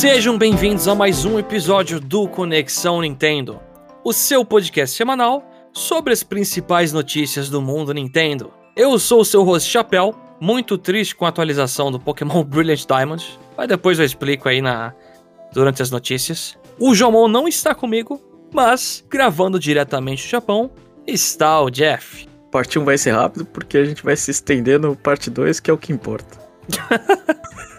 [0.00, 3.60] Sejam bem-vindos a mais um episódio do Conexão Nintendo,
[4.02, 5.44] o seu podcast semanal
[5.74, 8.50] sobre as principais notícias do mundo Nintendo.
[8.74, 13.38] Eu sou o seu host Chapéu, muito triste com a atualização do Pokémon Brilliant Diamond,
[13.54, 14.94] mas depois eu explico aí na
[15.52, 16.56] durante as notícias.
[16.78, 18.18] O Jomon não está comigo,
[18.54, 20.70] mas gravando diretamente do Japão
[21.06, 22.26] está o Jeff.
[22.50, 25.70] Parte 1 vai ser rápido porque a gente vai se estender no parte 2, que
[25.70, 26.40] é o que importa.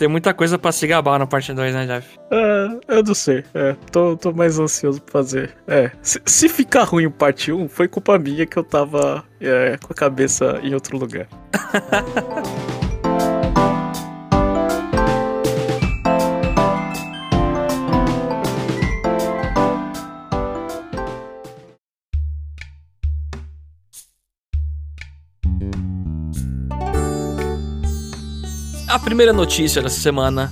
[0.00, 2.18] Tem muita coisa pra se gabar na parte 2, né, Jeff?
[2.30, 3.44] É, eu não sei.
[3.52, 5.54] É, tô, tô mais ansioso pra fazer.
[5.68, 9.76] É, se, se ficar ruim o parte 1, foi culpa minha que eu tava é,
[9.76, 11.28] com a cabeça em outro lugar.
[29.04, 30.50] primeira notícia dessa semana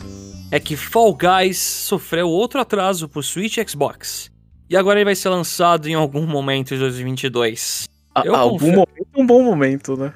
[0.51, 4.31] é que Fall Guys sofreu outro atraso pro Switch e Xbox.
[4.69, 7.89] E agora ele vai ser lançado em algum momento de 2022.
[8.15, 10.13] A- Eu algum confio- momento é um bom momento, né?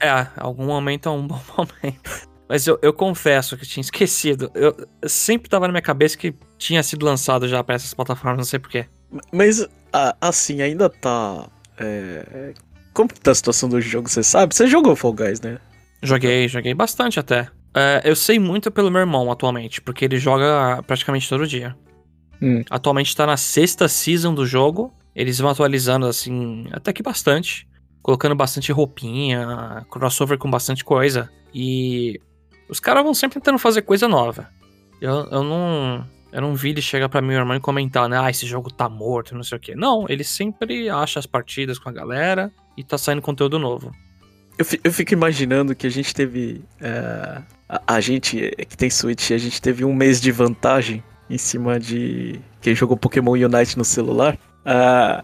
[0.00, 2.28] É, algum momento é um bom momento.
[2.48, 4.50] Mas eu, eu confesso que eu tinha esquecido.
[4.54, 8.38] Eu, eu sempre tava na minha cabeça que tinha sido lançado já pra essas plataformas,
[8.38, 8.86] não sei porquê.
[9.32, 9.66] Mas,
[10.20, 11.46] assim, ainda tá.
[11.78, 12.54] é,
[12.94, 14.54] Como que tá a situação do jogo, você sabe?
[14.54, 15.58] Você jogou Fall Guys, né?
[16.02, 17.48] Joguei, joguei bastante até.
[17.74, 21.76] É, eu sei muito pelo meu irmão atualmente, porque ele joga praticamente todo dia.
[22.40, 22.62] Hum.
[22.70, 24.92] Atualmente tá na sexta season do jogo.
[25.14, 27.68] Eles vão atualizando, assim, até que bastante.
[28.02, 31.28] Colocando bastante roupinha, crossover com bastante coisa.
[31.52, 32.20] E
[32.68, 34.48] os caras vão sempre tentando fazer coisa nova.
[35.00, 36.06] Eu, eu não.
[36.30, 38.18] Eu não vi ele chegar pra meu irmão e comentar, né?
[38.20, 39.74] Ah, esse jogo tá morto, não sei o quê.
[39.74, 43.90] Não, ele sempre acha as partidas com a galera e tá saindo conteúdo novo.
[44.58, 46.62] Eu, eu fico imaginando que a gente teve.
[46.80, 51.38] é, a, a gente que tem Switch, a gente teve um mês de vantagem em
[51.38, 54.36] cima de quem jogou Pokémon Unite no celular.
[54.64, 55.22] Ah,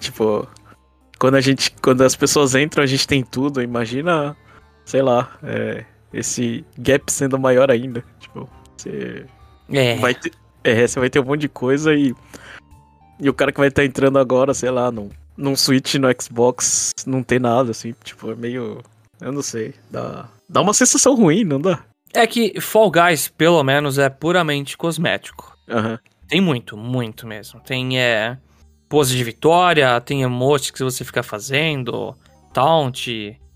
[0.00, 0.48] tipo,
[1.18, 1.72] quando a gente.
[1.82, 3.60] Quando as pessoas entram, a gente tem tudo.
[3.60, 4.36] Imagina,
[4.84, 8.02] sei lá, é, esse gap sendo maior ainda.
[8.18, 9.26] Tipo, você
[9.70, 9.96] É.
[9.96, 10.32] vai ter.
[10.64, 12.14] É, você vai ter um monte de coisa e.
[13.20, 16.90] E o cara que vai estar entrando agora, sei lá, num, num Switch no Xbox,
[17.06, 18.82] não tem nada, assim, tipo, é meio.
[19.20, 19.74] Eu não sei.
[19.88, 21.84] Dá, dá uma sensação ruim, não dá?
[22.12, 25.56] É que Fall Guys, pelo menos, é puramente cosmético.
[25.68, 25.98] Aham.
[26.26, 27.60] Tem muito, muito mesmo.
[27.60, 28.36] Tem é,
[28.88, 32.14] pose de vitória, tem emotes que você fica fazendo,
[32.52, 33.06] taunt,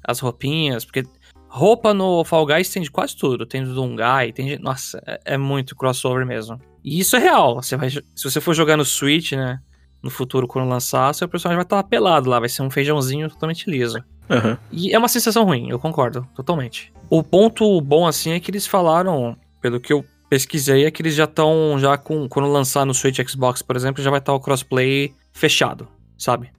[0.04, 1.04] as roupinhas, porque
[1.48, 3.44] roupa no Fall Guys tem de quase tudo.
[3.44, 6.60] Tem do Dungai, tem de, Nossa, é, é muito crossover mesmo.
[6.84, 7.56] E isso é real.
[7.56, 9.60] Você vai, se você for jogar no Switch, né?
[10.02, 13.70] No futuro, quando lançar, seu personagem vai estar pelado lá, vai ser um feijãozinho totalmente
[13.70, 14.02] liso.
[14.28, 14.58] Aham.
[14.72, 16.92] E é uma sensação ruim, eu concordo, totalmente.
[17.08, 21.14] O ponto bom, assim, é que eles falaram, pelo que eu pesquisei, é que eles
[21.14, 24.40] já estão, já com, quando lançar no Switch Xbox, por exemplo, já vai estar o
[24.40, 25.86] crossplay fechado,
[26.18, 26.50] sabe?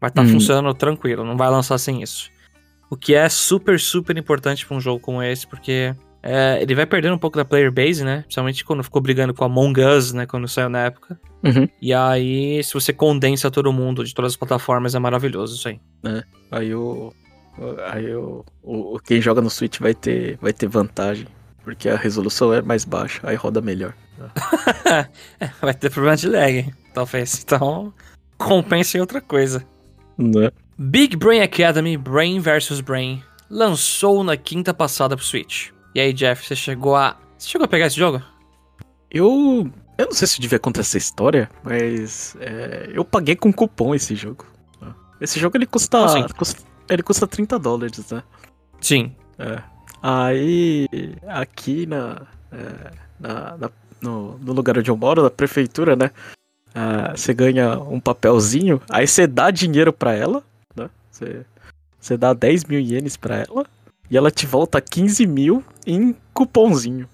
[0.00, 0.28] Vai estar Hum.
[0.28, 2.28] funcionando tranquilo, não vai lançar sem isso.
[2.90, 6.86] O que é super, super importante pra um jogo como esse, porque é, ele vai
[6.86, 8.22] perdendo um pouco da player base, né?
[8.22, 10.26] Principalmente quando ficou brigando com Among Us, né?
[10.26, 11.18] Quando saiu na época.
[11.42, 11.68] Uhum.
[11.80, 15.80] E aí, se você condensa todo mundo de todas as plataformas, é maravilhoso isso aí.
[16.50, 17.12] Aí o.
[17.90, 18.98] Aí o, o.
[19.00, 21.26] Quem joga no Switch vai ter, vai ter vantagem.
[21.64, 23.94] Porque a resolução é mais baixa, aí roda melhor.
[25.60, 27.42] Vai ter problema de lag, talvez.
[27.42, 27.92] Então,
[28.36, 29.64] compensa em outra coisa.
[30.16, 30.50] Né?
[30.78, 35.70] Big Brain Academy Brain vs Brain lançou na quinta passada pro Switch.
[35.94, 37.16] E aí, Jeff, você chegou a.
[37.38, 38.22] Você chegou a pegar esse jogo?
[39.10, 39.70] Eu.
[39.98, 42.36] Eu não sei se eu devia contar essa história, mas.
[42.40, 44.46] é, eu paguei com cupom esse jogo.
[45.20, 46.02] Esse jogo ele custa.
[46.04, 46.26] Assim?
[46.36, 48.22] custa- ele custa 30 dólares, né?
[48.80, 49.14] Sim.
[49.38, 49.62] É.
[50.02, 50.88] Aí,
[51.28, 53.70] aqui na, é, na- na-
[54.00, 56.10] no, no lugar onde eu moro, na prefeitura, né?
[56.74, 60.42] ah, Você ganha um papelzinho, aí você dá dinheiro pra ela,
[60.74, 60.88] né?
[62.00, 63.66] Você dá 10 mil ienes pra ela,
[64.10, 67.08] e ela te volta 15 mil em cupomzinho.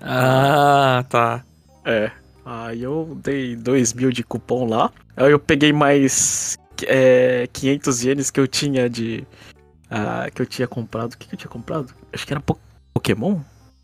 [0.00, 1.44] Ah, tá.
[1.84, 2.10] É.
[2.44, 4.90] Aí eu dei 2 mil de cupom lá.
[5.16, 6.56] Aí eu peguei mais
[6.86, 9.26] é, 500 ienes que eu tinha de.
[9.90, 11.12] ah, que eu tinha comprado.
[11.14, 11.92] O que, que eu tinha comprado?
[12.12, 12.58] Acho que era po-
[12.94, 13.40] Pokémon?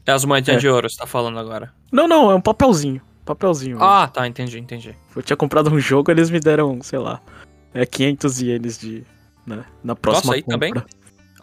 [0.06, 0.60] É as moedinhas É.
[0.60, 1.72] de ouro, você tá falando agora.
[1.90, 3.00] Não, não, é um papelzinho.
[3.25, 3.82] Papelzinho.
[3.82, 4.94] Ah, tá, entendi, entendi.
[5.16, 7.20] Eu tinha comprado um jogo, eles me deram, sei lá,
[7.72, 9.02] é 500 ienes de.
[9.46, 10.58] Né, na próxima Nossa, aí compra.
[10.70, 10.84] também?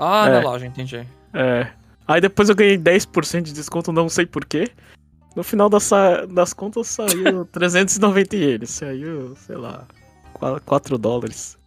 [0.03, 0.31] Ah, É.
[0.31, 1.06] na loja, entendi.
[1.33, 1.68] É.
[2.07, 4.68] Aí depois eu ganhei 10% de desconto, não sei porquê.
[5.36, 8.69] No final das, sa- das contas saiu 390 ienes.
[8.71, 9.86] Saiu, sei lá,
[10.65, 11.57] 4 dólares.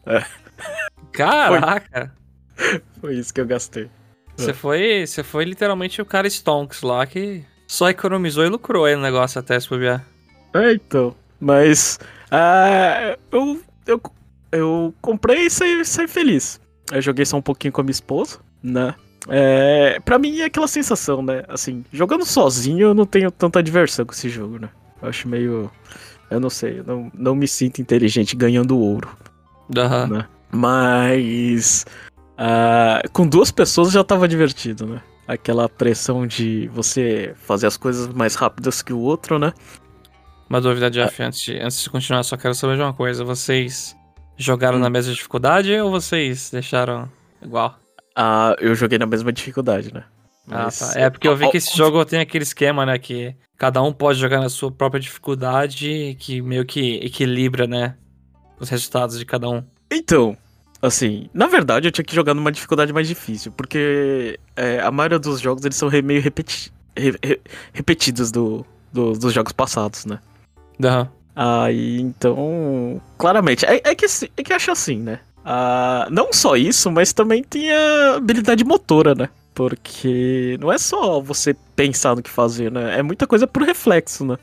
[1.13, 2.13] Caraca!
[3.01, 3.89] Foi isso que eu gastei.
[4.37, 8.97] Você foi, você foi literalmente o cara Stonks lá que só economizou e lucrou aí
[8.97, 10.05] no negócio até se bobear.
[10.53, 11.15] É, então.
[11.41, 12.01] Mas.
[12.33, 14.03] ah, eu, eu,
[14.51, 16.61] eu comprei e saí, saí feliz.
[16.93, 18.95] Eu joguei só um pouquinho com a minha esposa, né?
[19.29, 21.45] É, pra mim é aquela sensação, né?
[21.49, 24.69] Assim, jogando sozinho eu não tenho tanta diversão com esse jogo, né?
[25.01, 25.71] Eu acho meio.
[26.31, 29.09] Eu não sei, eu não, não me sinto inteligente ganhando ouro.
[29.77, 30.07] Aham.
[30.09, 30.27] Né?
[30.53, 31.87] Mas.
[32.37, 35.03] ah, com duas pessoas já tava divertido, né?
[35.27, 39.55] Aquela pressão de você fazer as coisas mais rápidas que o outro, né?
[40.51, 43.25] Uma dúvida, Jeff, antes de, antes de continuar, só quero saber de uma coisa.
[43.25, 43.97] Vocês
[44.37, 47.09] jogaram na mesma dificuldade ou vocês deixaram
[47.43, 47.79] igual?
[48.17, 50.05] Ah, eu joguei na mesma dificuldade, né?
[50.51, 50.93] Ah, Mas- tá.
[51.01, 52.99] É porque eu vi que esse jogo tem aquele esquema, né?
[52.99, 57.97] Que cada um pode jogar na sua própria dificuldade, que meio que equilibra, né?
[58.61, 59.65] Os resultados de cada um.
[59.91, 60.37] Então,
[60.83, 65.19] assim, na verdade eu tinha que jogar numa dificuldade mais difícil, porque é, a maioria
[65.19, 67.41] dos jogos eles são meio repeti re- re-
[67.73, 70.19] repetidos do, do- dos jogos passados, né?
[70.83, 71.09] Aham.
[71.37, 75.21] Aí, então, claramente, é, é que, assim- é que acho assim, né?
[75.45, 79.29] Ah, não só isso, mas também tem a habilidade motora, né?
[79.55, 82.99] Porque não é só você pensar no que fazer, né?
[82.99, 84.37] É muita coisa por reflexo, né?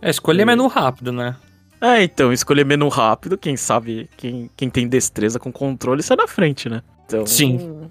[0.00, 1.36] É, escolher E- menu rápido, né?
[1.80, 6.26] É, então, escolher menu rápido, quem sabe, quem, quem tem destreza com controle sai na
[6.26, 6.82] frente, né?
[7.06, 7.88] Então, Sim.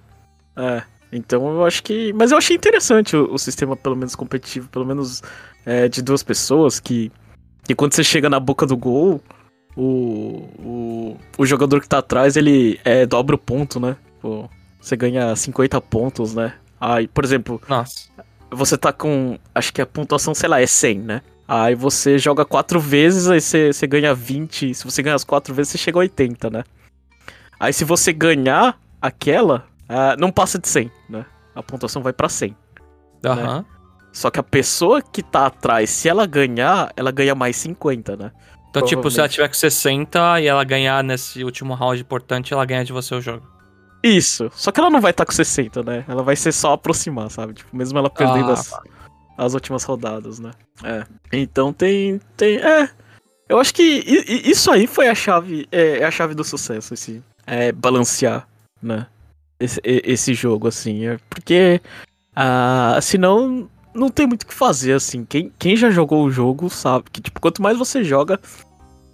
[0.55, 2.11] É, então eu acho que.
[2.13, 5.21] Mas eu achei interessante o, o sistema, pelo menos competitivo, pelo menos
[5.65, 7.11] é, de duas pessoas, que,
[7.67, 9.21] que quando você chega na boca do gol,
[9.75, 13.97] o, o, o jogador que tá atrás, ele é, dobra o ponto, né?
[14.21, 14.49] Pô,
[14.79, 16.53] você ganha 50 pontos, né?
[16.79, 18.09] Aí, por exemplo, Nossa.
[18.49, 19.37] você tá com.
[19.53, 21.21] Acho que a pontuação, sei lá, é 100, né?
[21.47, 24.73] Aí você joga quatro vezes, aí você, você ganha 20.
[24.73, 26.63] Se você ganhar as quatro vezes, você chega a 80, né?
[27.59, 31.25] Aí se você ganhar aquela, ah, não passa de 100, né?
[31.55, 32.55] A pontuação vai pra 100.
[33.25, 33.65] Aham.
[34.11, 38.31] Só que a pessoa que tá atrás, se ela ganhar, ela ganha mais 50, né?
[38.69, 42.65] Então, tipo, se ela tiver com 60 e ela ganhar nesse último round importante, ela
[42.65, 43.45] ganha de você o jogo.
[44.03, 44.49] Isso.
[44.53, 46.05] Só que ela não vai estar com 60, né?
[46.07, 47.53] Ela vai ser só aproximar, sabe?
[47.53, 48.73] Tipo, mesmo ela perdendo Ah, as,
[49.37, 50.51] as últimas rodadas, né?
[50.83, 51.05] É.
[51.31, 52.19] Então tem.
[52.35, 52.89] tem é.
[53.49, 55.67] Eu acho que isso aí foi a chave.
[55.71, 57.23] É, é a chave do sucesso, esse.
[57.45, 58.47] É balancear,
[58.81, 59.07] né?
[59.59, 61.07] Esse, esse jogo, assim.
[61.07, 61.81] É porque.
[62.35, 63.69] Ah, senão.
[63.97, 65.25] Não tem muito o que fazer, assim.
[65.25, 68.39] Quem, quem já jogou o jogo sabe que, tipo, quanto mais você joga,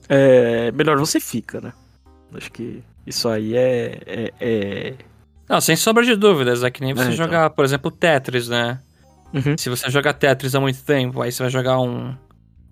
[0.10, 1.74] é, melhor você fica, né?
[2.36, 4.94] Acho que isso aí é- é- é,
[5.48, 6.64] Não, sem sombra de dúvidas.
[6.64, 7.26] É que nem você É, então.
[7.26, 8.80] jogar, por exemplo, Tetris, né?
[9.34, 9.58] Uhum.
[9.58, 12.16] Se você jogar Tetris há muito tempo, aí você vai jogar um,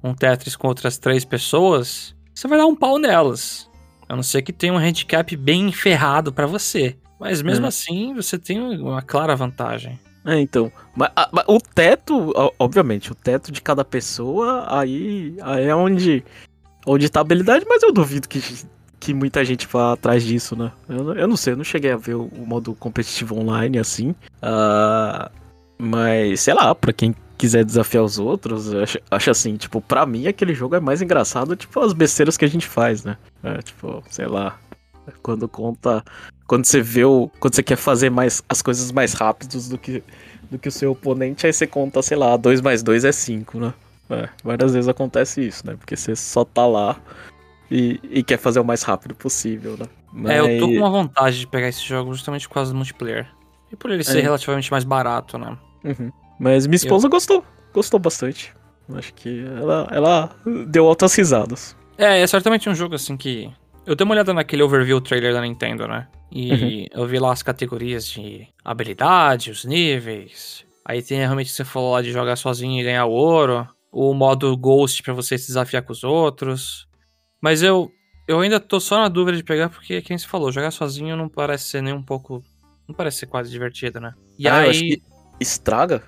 [0.04, 3.70] um Tetris com outras três pessoas, você vai dar um pau nelas.
[4.10, 6.98] A não ser que tenha um handicap bem ferrado pra você.
[7.20, 7.70] Mas mesmo É.
[7.70, 10.00] assim, você tem uma clara vantagem.
[10.26, 10.72] É, então.
[10.96, 16.24] Mas, a- mas o teto, obviamente, o teto de cada pessoa, aí, aí é onde,
[16.86, 18.40] onde tá a habilidade, mas eu duvido que,
[19.00, 20.72] que muita gente vá atrás disso, né?
[20.88, 23.80] Eu, não- eu não sei, eu não cheguei a ver o, o modo competitivo online
[23.80, 24.14] assim.
[24.42, 25.32] Ah,
[25.80, 30.28] mas, sei lá, pra quem quiser desafiar os outros, acho, acho assim, tipo, pra mim
[30.28, 33.18] aquele jogo é mais engraçado, tipo, as besteiras que a gente faz, né?
[33.44, 34.60] É, tipo, sei lá.
[35.24, 36.04] Quando conta.
[36.52, 37.32] Quando você vê o.
[37.40, 40.04] Quando você quer fazer mais as coisas mais rápidos do que,
[40.52, 43.58] do que o seu oponente, aí você conta, sei lá, 2 mais 2 é 5,
[43.58, 43.74] né?
[44.10, 45.78] É, várias vezes acontece isso, né?
[45.78, 46.98] Porque você só tá lá
[47.72, 49.86] e, e quer fazer o mais rápido possível, né?
[50.30, 52.76] É, eu tô com Mas- uma vontade de pegar esse jogo justamente por causa do
[52.76, 53.30] multiplayer.
[53.72, 54.22] E por ele ser É.
[54.22, 55.58] relativamente mais barato, né?
[55.86, 56.12] Uhum.
[56.38, 57.46] Mas minha esposa gostou.
[57.74, 58.54] Gostou bastante.
[58.94, 60.36] Acho que ela, ela
[60.68, 61.78] deu altas risadas.
[61.98, 63.50] É, é certamente um jogo assim que.
[63.86, 66.10] Eu dei uma olhada naquele overview trailer da Nintendo, né?
[66.32, 70.66] E eu vi lá as categorias de habilidade, os níveis.
[70.86, 73.68] Aí tem realmente o que você falou lá de jogar sozinho e ganhar ouro.
[73.92, 76.88] O modo Ghost pra você se desafiar com os outros.
[77.42, 77.92] Mas eu,
[78.28, 81.28] eu ainda tô só na dúvida de pegar porque, quem se falou, jogar sozinho não
[81.28, 82.42] parece ser nem um pouco.
[82.88, 84.14] Não parece ser quase divertido, né?
[84.40, 84.70] E Ah, eu aí.
[84.70, 85.02] acho que
[85.40, 86.04] estraga.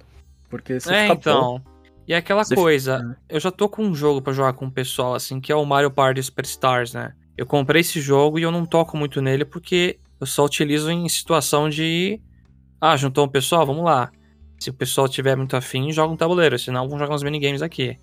[0.49, 1.19] Porque você É, fica bom.
[1.59, 1.63] então.
[2.07, 4.65] E é aquela Você coisa, fica- eu já tô com um jogo pra jogar com
[4.65, 7.13] o pessoal, assim, que é o Mario Party Superstars, né?
[7.37, 11.07] Eu comprei esse jogo e eu não toco muito nele porque eu só utilizo em
[11.09, 12.19] situação de.
[12.79, 13.65] Ah, juntou um pessoal?
[13.65, 14.11] Vamos lá.
[14.59, 17.97] Se o pessoal tiver muito afim, joga um tabuleiro, senão vamos jogar uns minigames aqui.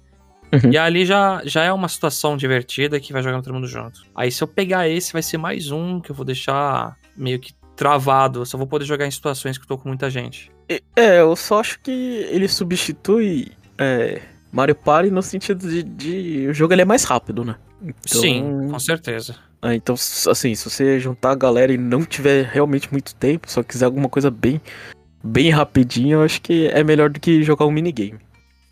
[0.52, 0.72] Uhum.
[0.72, 4.02] E ali já, já é uma situação divertida que vai jogando todo mundo junto.
[4.14, 7.52] Aí se eu pegar esse, vai ser mais um que eu vou deixar meio que
[7.76, 8.40] travado.
[8.40, 10.50] Eu só vou poder jogar em situações que eu tô com muita gente.
[10.96, 14.20] É, eu só acho que ele substitui é,
[14.52, 17.56] Mario Party no sentido de, de- o jogo ele é mais rápido, né?
[17.82, 19.36] Então, Sim, com certeza.
[19.62, 23.62] Ah, então, assim, se você juntar a galera e não tiver realmente muito tempo, só
[23.62, 24.60] quiser alguma coisa bem,
[25.22, 28.18] bem rapidinho, eu acho que é melhor do que jogar um minigame.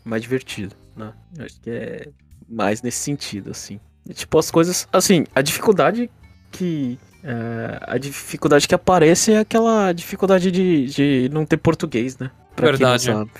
[0.03, 1.13] mais divertido, né?
[1.37, 2.07] Eu acho que é
[2.49, 3.79] mais nesse sentido, assim.
[4.07, 4.87] E, tipo, as coisas.
[4.91, 6.09] Assim, a dificuldade
[6.51, 6.97] que.
[7.23, 12.31] é, a dificuldade que aparece é aquela dificuldade de, de não ter português, né?
[12.55, 13.05] Pra Verdade.
[13.05, 13.31] quem não sabe.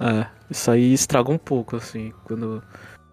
[0.00, 2.60] É, isso aí estraga um pouco, assim, quando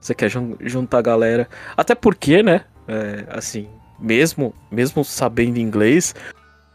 [0.02, 1.48] você quer jun- juntar a galera.
[1.78, 2.62] Até porque, né?
[2.88, 3.68] é, assim,
[4.00, 6.14] mesmo, mesmo sabendo inglês,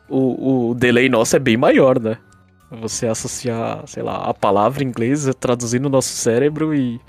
[0.08, 2.18] o, o delay nosso é bem maior, né?
[2.80, 7.00] Você associar, sei lá, a palavra em inglês, traduzir no nosso cérebro e,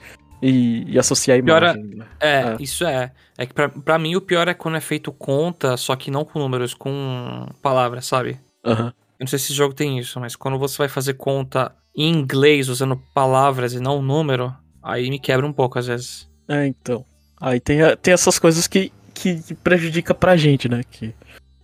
[0.41, 1.83] e, e associar a é- imagem.
[1.95, 2.05] né?
[2.19, 2.57] É, É.
[2.59, 3.11] isso é.
[3.37, 6.23] É que pra, pra mim o pior é quando é feito conta, só que não
[6.25, 8.39] com números, com palavras, sabe?
[8.65, 8.87] Aham.
[9.19, 12.09] Eu não sei se esse jogo tem isso, mas quando você vai fazer conta em
[12.09, 16.29] inglês usando palavras e não número, aí me quebra um pouco às vezes.
[16.47, 17.03] É, então.
[17.41, 20.81] Aí tem, tem essas coisas que, que, prejudica pra gente, né?
[20.89, 21.13] Que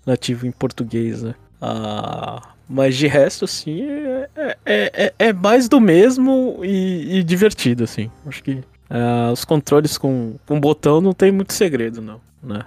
[0.06, 1.36] nativo em português, né?
[1.62, 3.88] Ah, mas de resto, assim,
[4.36, 8.10] é, é, é, é mais do mesmo e, e divertido, assim.
[8.26, 12.64] Acho que ah, os controles com, com botão não tem muito segredo, não, né?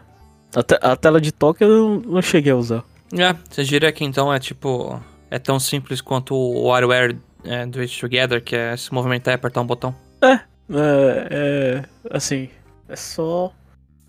[0.54, 2.82] A, te- a tela de toque eu não, não cheguei a usar.
[3.12, 5.00] É, você diria que então é tipo.
[5.30, 9.34] É tão simples quanto o WarioWare é, Do It Together, que é se movimentar e
[9.34, 9.94] apertar um botão.
[10.22, 10.40] É,
[10.70, 12.48] é, assim,
[12.88, 13.52] é só.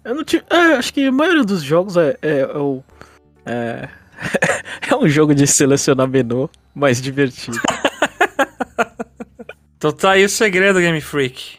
[0.10, 0.44] Eu não tive.
[0.50, 2.84] É, acho que a maioria dos jogos é, é, é o.
[3.46, 3.88] É,
[4.90, 7.58] é um jogo de selecionar menu mais divertido.
[9.78, 11.58] Então tá aí o segredo, Game Freak.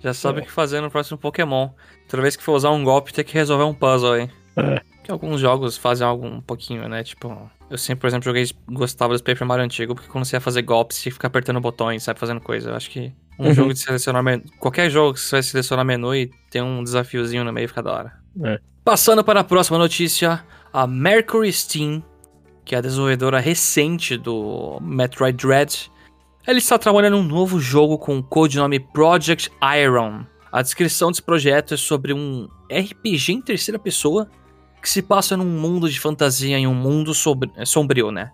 [0.00, 0.42] Já sabe É.
[0.42, 1.68] o que fazer no próximo Pokémon.
[2.08, 4.30] Toda vez que for usar um golpe, tem que resolver um puzzle aí.
[4.56, 4.80] É.
[5.04, 7.04] Que alguns jogos fazem algo um pouquinho, né?
[7.04, 10.40] Tipo, eu sempre, por exemplo, joguei, gostava dos Paper Mario antigo, porque quando você ia
[10.40, 12.70] fazer golpes, você fica apertando botões, sabe, fazendo coisa.
[12.70, 13.54] Eu acho que um Uhum.
[13.54, 14.42] jogo de selecionar menu.
[14.58, 17.92] Qualquer jogo que você vai selecionar menu e tem um desafiozinho no meio, fica da
[17.92, 18.12] hora.
[18.44, 18.60] É.
[18.84, 22.02] Passando para a próxima notícia, a Mercury Steam,
[22.64, 25.90] que é a desenvolvedora recente do Metroid Dread,
[26.46, 29.50] ela está trabalhando em um novo jogo com o codinome Project
[29.82, 30.24] Iron.
[30.50, 34.30] A descrição desse projeto é sobre um RPG em terceira pessoa
[34.80, 38.30] que se passa num mundo de fantasia, em um mundo sobre- é, sombrio, né?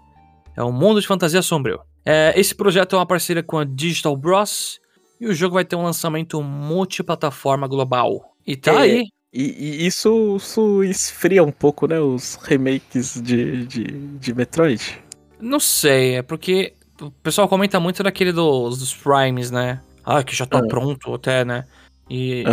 [0.56, 1.80] É um mundo de fantasia sombrio.
[2.06, 4.78] É, esse projeto é uma parceria com a Digital Bros
[5.20, 8.34] e o jogo vai ter um lançamento multiplataforma global.
[8.46, 9.04] E tá É, aí.
[9.32, 9.42] E,
[9.82, 11.98] e isso, isso esfria um pouco, né?
[11.98, 15.02] Os remakes de, de, de Metroid.
[15.40, 19.80] Não sei, é porque o pessoal comenta muito daquele dos, dos Primes, né?
[20.04, 20.66] Ah, que já tá Ah.
[20.68, 21.64] pronto até, né?
[22.08, 22.44] E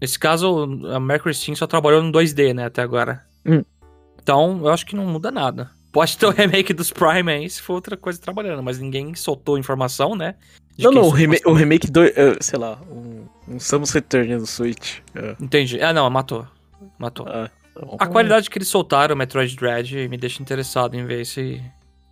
[0.00, 3.24] nesse caso, a Mercury Steam só trabalhou no 2D, né, até agora.
[3.44, 3.64] Hum.
[4.22, 5.70] Então, eu acho que não muda nada.
[5.90, 9.58] Pode ter o remake dos Prime aí, se for outra coisa trabalhando, mas ninguém soltou
[9.58, 10.36] informação, né?
[10.78, 12.04] Não, não, o, fosse- o remake do.
[12.04, 14.98] eh, sei lá, um, um Samus Return no Switch.
[15.14, 15.36] É.
[15.40, 15.80] Entendi.
[15.82, 16.46] Ah, não, matou.
[16.98, 17.26] Matou.
[17.28, 21.20] Ah, então- A qualidade que eles soltaram, o Metroid Dread, me deixa interessado em ver
[21.22, 21.62] esse.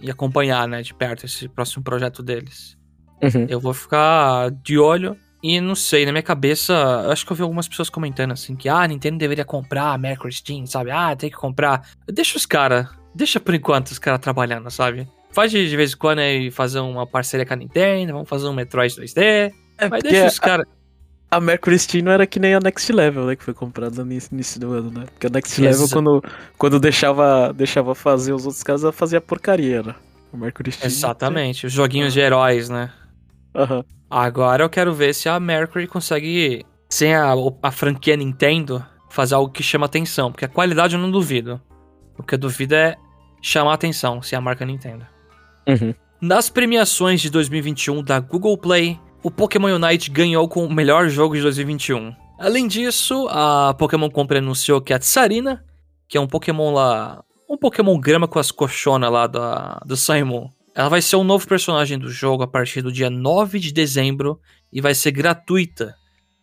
[0.01, 2.77] e acompanhar, né, de perto esse próximo projeto deles.
[3.23, 3.47] Uhum.
[3.49, 5.17] Eu vou ficar de olho.
[5.43, 6.73] E não sei, na minha cabeça,
[7.05, 9.93] eu acho que eu vi algumas pessoas comentando assim que ah, a Nintendo deveria comprar
[9.93, 10.91] a Mercury Steam, sabe?
[10.91, 11.89] Ah, tem que comprar.
[12.09, 15.09] Deixa os caras, deixa por enquanto os caras trabalhando, sabe?
[15.31, 18.53] Faz de, vez em quando aí fazer uma parceria com a Nintendo, vamos fazer um
[18.53, 19.53] Metroid 2D.
[19.79, 20.67] É Mas deixa os caras.
[21.31, 23.37] a Mercury Steam não era que nem a Next Level, né?
[23.37, 25.05] Que foi comprada no início do ano, né?
[25.13, 26.25] Porque a Next Level, quando,
[26.57, 29.95] quando deixava, deixava fazer os outros caras, ela fazia porcaria, né?
[30.33, 30.87] A Mercury Steam.
[30.89, 32.91] Exatamente, os joguinhos de heróis, né?
[33.55, 33.85] Aham.
[34.11, 39.53] Agora eu quero ver se a Mercury consegue, sem a, a franquia Nintendo, fazer algo
[39.53, 40.33] que chama atenção.
[40.33, 41.61] Porque a qualidade eu não duvido.
[42.19, 42.97] O que eu duvido é
[43.43, 45.07] chamar atenção, se é a marca Nintendo.
[45.69, 45.95] Uhum.
[46.21, 51.37] Nas premiações de 2021 da Google Play, o Pokémon Unite ganhou com o melhor jogo
[51.37, 52.15] de 2021.
[52.39, 55.65] Além disso, a Pokémon Company anunciou que a Tsarina,
[56.09, 57.23] que é um Pokémon lá.
[57.49, 60.51] Um Pokémon grama com as colchonas lá da, do Simon.
[60.75, 64.41] Ela vai ser um novo personagem do jogo a partir do dia 9 de dezembro
[64.73, 65.95] e vai ser gratuita.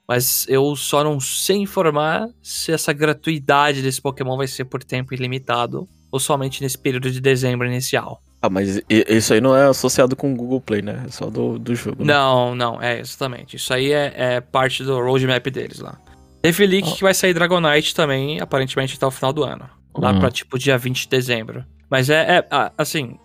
[0.08, 5.14] Mas eu só não sei informar se essa gratuidade desse Pokémon vai ser por tempo
[5.14, 8.22] ilimitado ou somente nesse período de dezembro inicial.
[8.46, 11.04] Ah, mas isso aí não é associado com o Google Play, né?
[11.08, 12.04] É só do, do jogo.
[12.04, 12.14] né?
[12.14, 13.56] Não, não, é exatamente.
[13.56, 15.98] Isso aí é, é parte do roadmap deles lá.
[16.42, 16.96] Teve leak Ó.
[16.96, 19.68] que vai sair Dragonite também, aparentemente até o final do ano.
[19.98, 20.20] Lá Hum.
[20.20, 21.66] pra tipo dia 20 de dezembro.
[21.90, 23.18] Mas é, é, assim,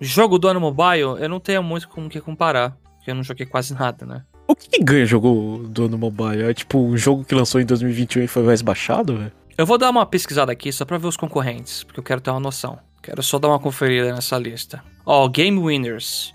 [0.00, 2.76] jogo do ano mobile, eu não tenho muito com o que comparar.
[2.96, 4.22] Porque eu não joguei quase nada, né?
[4.46, 6.42] O que, que ganha jogo do ano mobile?
[6.44, 9.32] É tipo um jogo que lançou em 2021 e foi mais baixado, velho?
[9.58, 12.30] Eu vou dar uma pesquisada aqui só pra ver os concorrentes, porque eu quero ter
[12.30, 12.78] uma noção.
[13.02, 14.82] Quero só dar uma conferida nessa lista.
[15.04, 16.32] Ó, Game Winners.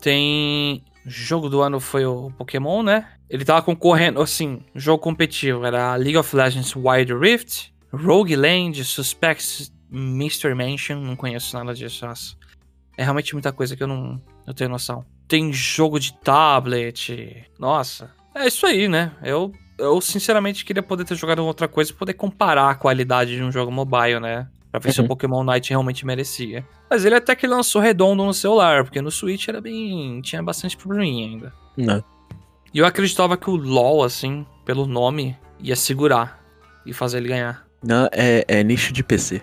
[0.00, 0.82] Tem.
[1.06, 3.08] Jogo do ano foi o Pokémon, né?
[3.28, 5.64] Ele tava concorrendo, assim, jogo competitivo.
[5.64, 11.00] Era League of Legends Wild Rift, Rogue Land, Suspects Mystery Mansion.
[11.00, 12.36] Não conheço nada disso, nossa.
[12.98, 15.04] É realmente muita coisa que eu não eu tenho noção.
[15.28, 17.46] tem jogo de tablet.
[17.58, 18.10] Nossa.
[18.34, 19.12] É isso aí, né?
[19.22, 23.42] Eu, eu sinceramente queria poder ter jogado outra coisa e poder comparar a qualidade de
[23.42, 24.48] um jogo mobile, né?
[24.70, 25.08] Pra ver se o Uhum.
[25.08, 26.64] Pokémon Night realmente merecia.
[26.88, 30.20] Mas ele até que lançou redondo no celular, porque no Switch era bem.
[30.22, 31.52] tinha bastante probleminha ainda.
[31.76, 32.04] Não.
[32.72, 36.40] E eu acreditava que o LoL, assim, pelo nome, ia segurar
[36.86, 37.66] e fazer ele ganhar.
[37.82, 39.42] Não, é, é nicho de PC.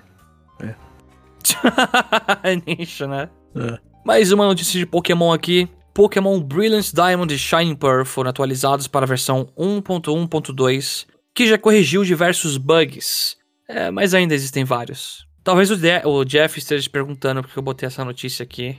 [2.43, 3.29] é nicho, né?
[3.55, 3.79] É.
[4.05, 5.67] Mais uma notícia de Pokémon aqui.
[5.93, 12.03] Pokémon Brilliant Diamond e Shining Pearl foram atualizados para a versão 1.1.2, que já corrigiu
[12.03, 13.36] diversos bugs.
[13.67, 15.27] É, mas ainda existem vários.
[15.43, 18.77] Talvez o, De- o Jeff esteja se perguntando porque eu botei essa notícia aqui.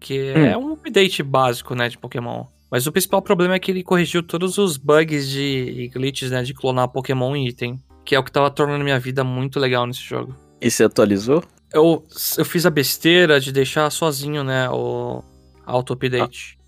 [0.00, 0.44] Que Hum.
[0.44, 2.44] é um update básico, né, de Pokémon.
[2.70, 6.42] Mas o principal problema é que ele corrigiu todos os bugs de e glitches, né,
[6.42, 7.82] de clonar Pokémon em item.
[8.04, 10.36] Que é o que tava tornando minha vida muito legal nesse jogo.
[10.60, 11.42] E você atualizou?
[11.72, 12.06] Eu,
[12.38, 15.22] eu fiz a besteira de deixar sozinho, né, o
[15.66, 16.58] auto-update.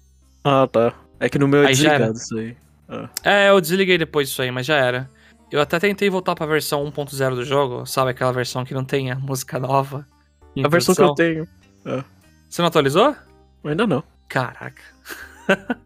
[0.45, 0.95] Ah, tá.
[1.19, 2.57] É que no meu é Aí desligado isso aí.
[3.25, 5.09] É, eu desliguei depois disso aí, mas já era.
[5.51, 8.11] Eu até tentei voltar pra versão 1.0 do jogo, sabe?
[8.13, 10.07] Aquela versão que não tem a música nova.
[10.65, 11.49] A versão que eu tenho.
[12.49, 13.17] Você não atualizou?
[13.65, 14.03] Ainda não.
[14.29, 14.83] Caraca.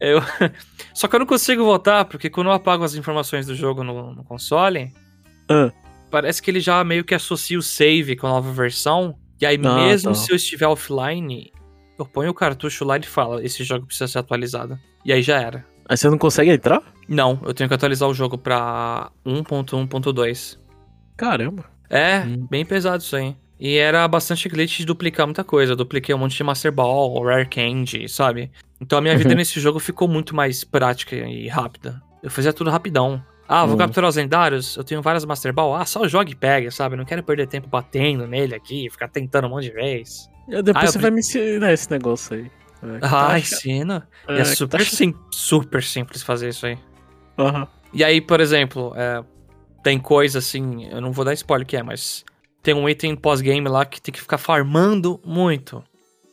[0.00, 0.20] eu...
[0.94, 4.14] Só que eu não consigo voltar, porque quando eu apago as informações do jogo no,
[4.14, 4.92] no console,
[5.48, 5.72] Ah.
[6.10, 9.16] parece que ele já meio que associa o save com a nova versão.
[9.40, 10.14] E aí, Ah, mesmo tá.
[10.14, 11.50] se eu estiver offline,
[11.98, 14.78] eu ponho o cartucho lá e ele fala: esse jogo precisa ser atualizado.
[15.02, 15.64] E aí já era.
[15.92, 16.80] Aí você não consegue entrar?
[17.06, 20.58] Não, eu tenho que atualizar o jogo pra 1.1.2.
[21.18, 21.66] Caramba.
[21.90, 22.46] É, Hum.
[22.50, 23.36] bem pesado isso aí.
[23.60, 25.72] E era bastante glitch de duplicar muita coisa.
[25.72, 28.50] Eu dupliquei um monte de Master Ball, Rare Candy, sabe?
[28.80, 29.36] Então a minha vida Uhum.
[29.36, 32.02] nesse jogo ficou muito mais prática e rápida.
[32.22, 33.22] Eu fazia tudo rapidão.
[33.46, 33.76] Ah, vou Uhum.
[33.78, 35.74] capturar os lendários, eu tenho várias Master Ball.
[35.74, 36.94] Ah, só joga e pega, sabe?
[36.94, 40.26] Eu não quero perder tempo batendo nele aqui, ficar tentando um monte de vez.
[40.48, 42.50] Depois Ah, eu você pre- vai me ensinar esse negócio aí.
[42.82, 44.08] É, Ah, ensina.
[44.28, 46.78] é, E é super, tá sim, super simples fazer isso aí.
[47.38, 47.66] Aham.
[47.94, 49.22] E aí, por exemplo, é,
[49.82, 52.24] tem coisa assim, eu não vou dar spoiler o que é, mas
[52.62, 55.82] tem um item pós-game lá que tem que ficar farmando muito.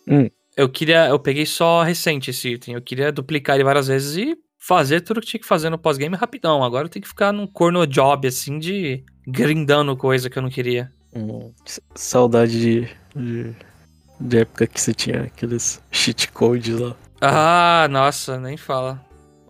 [0.07, 0.29] Hum.
[0.55, 4.37] Eu queria, eu peguei só recente esse item, eu queria duplicar ele várias vezes e
[4.57, 6.63] fazer tudo que tinha que fazer no pós-game rapidão.
[6.63, 10.49] Agora eu tenho que ficar num corno job assim de grindando coisa que eu não
[10.49, 10.91] queria.
[11.15, 11.51] Hum,
[11.95, 13.55] Saudade de, de,
[14.19, 16.95] de época que você tinha aqueles cheat codes lá.
[17.21, 18.99] Ah, nossa, nem fala.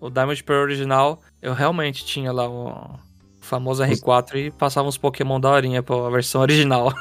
[0.01, 2.97] O Diamond Pearl original, eu realmente tinha lá o
[3.41, 6.93] famoso R4 e passava uns Pokémon da horinha pra versão original.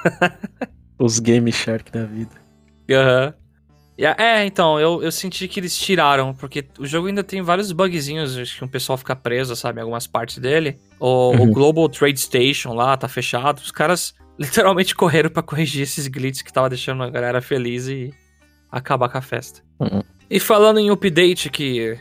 [0.98, 2.32] Os Game Shark da vida.
[2.90, 3.34] Aham.
[4.00, 7.70] A- É, então, eu, eu senti que eles tiraram, porque o jogo ainda tem vários
[7.72, 10.78] bugzinhos, acho que o pessoal fica preso, sabe, em algumas partes dele.
[10.98, 11.52] O, o Uhum.
[11.52, 16.52] Global Trade Station lá tá fechado, os caras literalmente correram pra corrigir esses glitches que
[16.52, 18.12] tava deixando a galera feliz e
[18.70, 19.62] acabar com a festa.
[19.80, 20.02] Uhum.
[20.30, 21.98] E falando em update que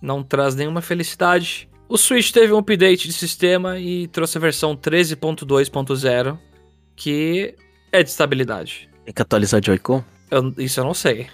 [0.00, 4.76] não traz nenhuma felicidade, o Switch teve um update de sistema e trouxe a versão
[4.76, 6.38] 13.2.0,
[6.94, 7.54] que
[7.92, 8.88] é de estabilidade.
[9.04, 10.02] Tem que atualizar Joy-Con?
[10.58, 11.28] Isso eu não sei.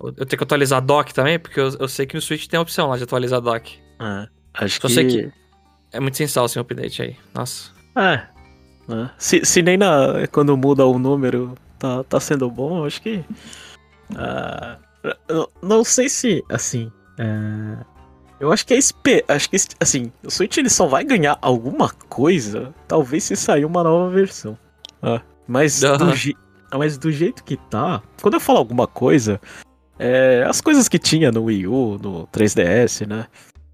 [0.00, 2.46] Eu eu tenho que atualizar a dock também, porque eu, eu sei que no Switch
[2.46, 3.78] tem a opção lá de atualizar dock.
[3.98, 4.94] Ah, acho Só que...
[4.94, 5.32] sei que-
[5.92, 7.16] É muito sensal sem update aí.
[7.34, 7.70] Nossa.
[7.96, 8.33] É.
[8.88, 9.10] né?
[9.18, 13.24] Se, se nem na, quando muda o número tá, tá sendo bom, acho que.
[15.28, 16.90] eu não sei se, assim.
[17.18, 17.76] é,
[18.40, 18.78] eu acho que é
[19.28, 23.82] Acho que, assim, o Switch ele só vai ganhar alguma coisa, talvez se sair uma
[23.82, 24.58] nova versão.
[25.02, 26.36] Ah, mas, do je-
[26.72, 28.02] mas do jeito que tá.
[28.20, 29.40] Quando eu falo alguma coisa,
[29.98, 33.26] é, as coisas que tinha no Wii U, no 3DS, né?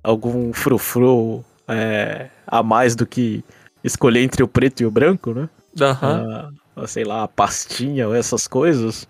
[0.03, 3.45] Algum frufru é, a mais do que
[3.83, 5.49] escolher entre o preto e o branco, né?
[5.81, 6.51] Aham.
[6.77, 9.07] Ah, sei lá, a pastinha ou essas coisas.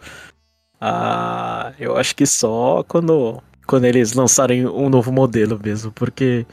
[0.80, 6.46] Ah, eu acho que só quando, quando eles lançarem um novo modelo mesmo, porque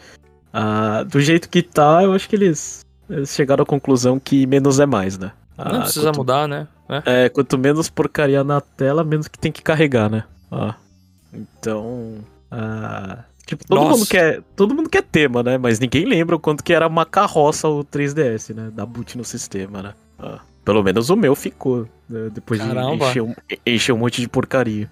[0.52, 4.80] ah, do jeito que tá, eu acho que eles, eles chegaram à conclusão que menos
[4.80, 5.32] é mais, né?
[5.58, 6.68] não Ah, precisa quanto, mudar, né?
[6.90, 7.26] É.
[7.26, 10.24] É, quanto menos porcaria na tela, menos que tem que carregar, né?
[10.52, 10.76] Ah,
[11.34, 12.16] então.
[12.52, 13.98] ah, tipo, todo Nossa.
[13.98, 15.58] mundo, quer, todo mundo quer tema, né?
[15.58, 18.70] Mas ninguém lembra o quanto que era uma carroça o 3DS, né?
[18.72, 19.94] Da boot no sistema, né?
[20.20, 21.88] Ah, pelo menos o meu ficou.
[22.08, 22.30] né?
[22.32, 22.98] Depois Caramba.
[22.98, 23.34] de encher um,
[23.66, 24.92] encher um monte de porcaria.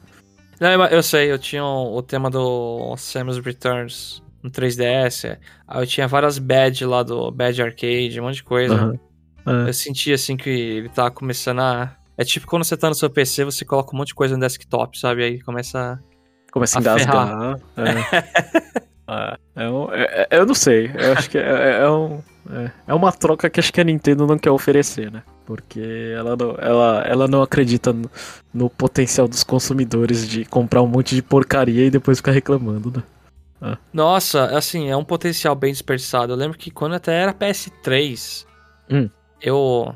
[0.59, 5.37] Não, eu sei, eu tinha o, o tema do Samus Returns no 3DS.
[5.67, 8.73] Aí eu tinha várias badge lá do Badge Arcade, um monte de coisa.
[8.73, 8.99] Aham.
[9.45, 9.69] É.
[9.69, 11.95] Eu senti assim que ele tá começando a.
[12.17, 14.39] É tipo quando você tá no seu PC, você coloca um monte de coisa no
[14.41, 15.23] desktop, sabe?
[15.23, 15.99] Aí começa.
[16.55, 17.59] Começa a engasgar.
[17.75, 17.89] É.
[19.07, 20.89] É, é um- é- é- eu não sei.
[20.97, 22.21] Eu acho que é, é um.
[22.49, 25.21] É, é uma troca que acho que a Nintendo não quer oferecer, né?
[25.45, 28.09] Porque ela não, ela, ela não acredita no,
[28.53, 33.03] no potencial dos consumidores de comprar um monte de porcaria e depois ficar reclamando, né?
[33.61, 33.77] Ah.
[33.91, 36.31] Nossa, assim, é um potencial bem dispersado.
[36.31, 38.45] Eu lembro que quando até era PS3,
[38.89, 39.09] hum.
[39.41, 39.93] eu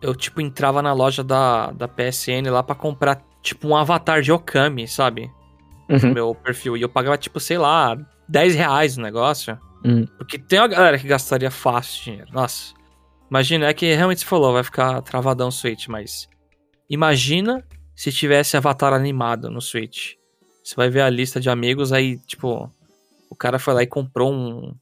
[0.00, 4.32] eu tipo entrava na loja da, da PSN lá para comprar tipo um avatar de
[4.32, 5.30] Okami, sabe?
[5.90, 6.08] Uhum.
[6.08, 6.76] No meu perfil.
[6.76, 7.98] E eu pagava tipo, sei lá,
[8.28, 9.58] 10 reais no negócio.
[9.84, 10.06] Uhum.
[10.16, 12.28] Porque tem uma galera que gastaria fácil dinheiro.
[12.32, 12.74] Nossa.
[13.28, 16.28] Imagina, é que realmente você falou, vai ficar travadão o Switch, mas.
[16.88, 20.14] Imagina se tivesse avatar animado no Switch.
[20.62, 22.70] Você vai ver a lista de amigos, aí, tipo,
[23.28, 24.74] o cara foi lá e comprou um,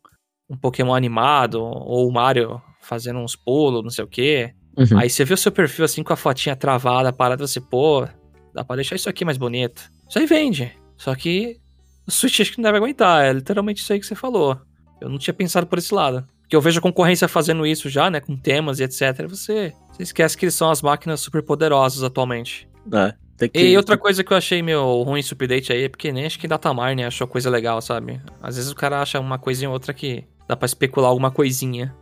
[0.49, 4.55] um Pokémon animado, ou o Mario fazendo uns pulos, não sei o quê.
[4.77, 4.99] Uhum.
[4.99, 8.07] Aí você vê o seu perfil assim com a fotinha travada, parada, você, pô,
[8.55, 9.91] dá pra deixar isso aqui mais bonito.
[10.09, 10.73] Isso aí vende.
[10.99, 11.59] Só que
[12.07, 13.25] o Switch acho que não deve aguentar.
[13.25, 14.61] É literalmente isso aí que você falou.
[15.01, 16.27] Eu não tinha pensado por esse lado.
[16.43, 18.21] Porque eu vejo a concorrência fazendo isso já, né?
[18.21, 19.27] Com temas e etc.
[19.29, 22.69] Você, você esquece que eles são as máquinas super poderosas atualmente.
[22.93, 23.15] É.
[23.47, 23.61] Que...
[23.61, 26.39] E outra coisa que eu achei meio ruim esse update aí é porque nem acho
[26.41, 28.21] que Datamar, né, achou coisa legal, sabe?
[28.43, 31.95] Às vezes o cara acha uma coisinha ou outra que dá pra especular alguma coisinha.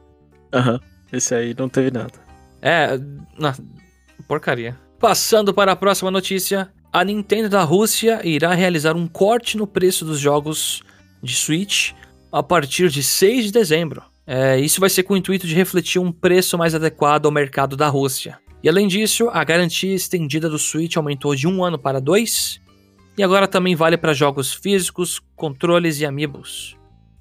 [0.52, 0.74] Aham.
[0.74, 0.80] Uhum.
[1.12, 2.12] Esse aí não teve nada.
[2.62, 2.98] É,
[3.38, 3.54] na...
[4.26, 4.78] porcaria.
[4.98, 10.04] Passando para a próxima notícia, a Nintendo da Rússia irá realizar um corte no preço
[10.04, 10.82] dos jogos
[11.22, 11.92] de Switch
[12.32, 14.02] a partir de 6 de dezembro.
[14.26, 17.76] É, isso vai ser com o intuito de refletir um preço mais adequado ao mercado
[17.76, 18.38] da Rússia.
[18.62, 22.60] E além disso, a garantia estendida do Switch aumentou de um ano para dois,
[23.16, 26.76] e agora também vale para jogos físicos, controles e amiibos.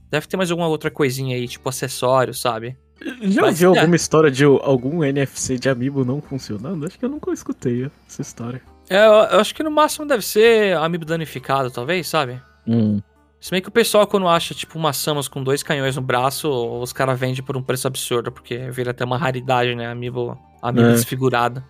[0.10, 2.76] Deve ter mais alguma outra coisinha aí, tipo acessório, sabe?
[3.22, 3.80] Já Mas, ouviu é.
[3.80, 6.86] alguma história de algum NFC de amiibo não funcionando?
[6.86, 8.62] Acho que eu nunca escutei essa história.
[8.90, 12.42] É, eu acho que no máximo deve ser amiibo danificado, talvez, sabe?
[12.68, 13.02] Hum.
[13.40, 16.50] Se bem que o pessoal, quando acha, tipo, uma Samus com dois canhões no braço,
[16.50, 19.88] os caras vendem por um preço absurdo, porque vira até uma raridade, né?
[19.88, 20.94] Amiibo, amiibo é.
[20.94, 21.64] desfigurado.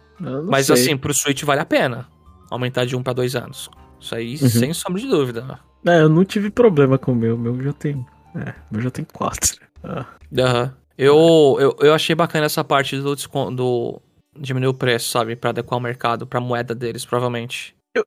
[0.47, 0.75] Mas, sei.
[0.75, 2.07] assim, pro Switch vale a pena
[2.49, 3.69] aumentar de um para dois anos.
[3.99, 4.49] Isso aí, uhum.
[4.49, 5.59] sem sombra de dúvida.
[5.85, 7.35] É, eu não tive problema com o meu.
[7.35, 8.05] O meu já tem.
[8.35, 9.57] É, meu já tem quatro.
[9.83, 10.05] Ah.
[10.31, 10.71] Uhum.
[10.97, 13.15] Eu, eu, eu achei bacana essa parte do,
[13.51, 14.01] do
[14.37, 15.35] diminuir o preço, sabe?
[15.35, 17.75] Pra adequar o mercado, pra moeda deles, provavelmente.
[17.93, 18.05] Eu,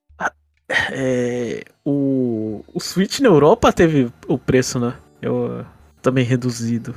[0.93, 4.95] é, o, o Switch na Europa teve o preço, né?
[5.21, 5.65] Eu,
[6.03, 6.95] também reduzido.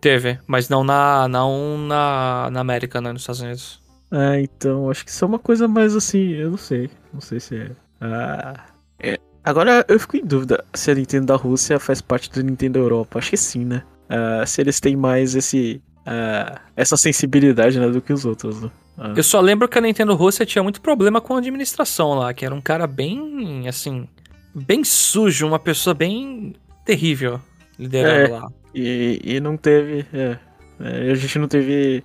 [0.00, 3.12] Teve, mas não na, não na, na América, né?
[3.12, 3.82] Nos Estados Unidos.
[4.10, 6.90] É, então, acho que isso é uma coisa mais assim, eu não sei.
[7.12, 7.70] Não sei se é.
[8.00, 8.54] Ah,
[8.98, 9.18] é.
[9.44, 13.18] Agora eu fico em dúvida se a Nintendo da Rússia faz parte da Nintendo Europa.
[13.18, 13.82] Acho que sim, né?
[14.08, 15.82] Uh, se eles têm mais esse.
[16.08, 18.62] Uh, essa sensibilidade né, do que os outros.
[18.62, 18.70] Né?
[19.14, 22.46] Eu só lembro que a Nintendo Rússia tinha muito problema com a administração lá, que
[22.46, 24.08] era um cara bem, assim,
[24.54, 27.40] bem sujo, uma pessoa bem terrível
[27.78, 28.48] liderando é, lá.
[28.74, 30.38] E, e não teve, é,
[30.80, 32.02] é, a gente não teve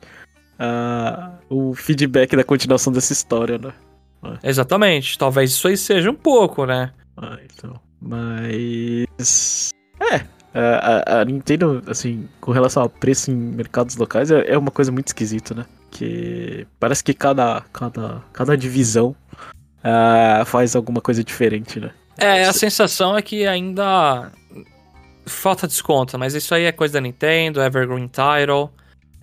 [0.60, 3.74] uh, o feedback da continuação dessa história, né?
[4.44, 4.50] É.
[4.50, 6.92] Exatamente, talvez isso aí seja um pouco, né?
[7.18, 7.80] Ah, então.
[8.02, 9.72] Mas.
[10.00, 10.26] É,
[10.60, 14.92] a, a, Nintendo, assim, com relação ao preço em mercados locais, é, é uma coisa
[14.92, 15.66] muito esquisita, né?
[15.94, 19.16] que parece que cada, cada, cada divisão
[19.80, 21.92] uh, faz alguma coisa diferente, né?
[22.18, 24.32] É, a sensação é que ainda
[25.26, 28.72] falta desconto, mas isso aí é coisa da Nintendo, Evergreen Title.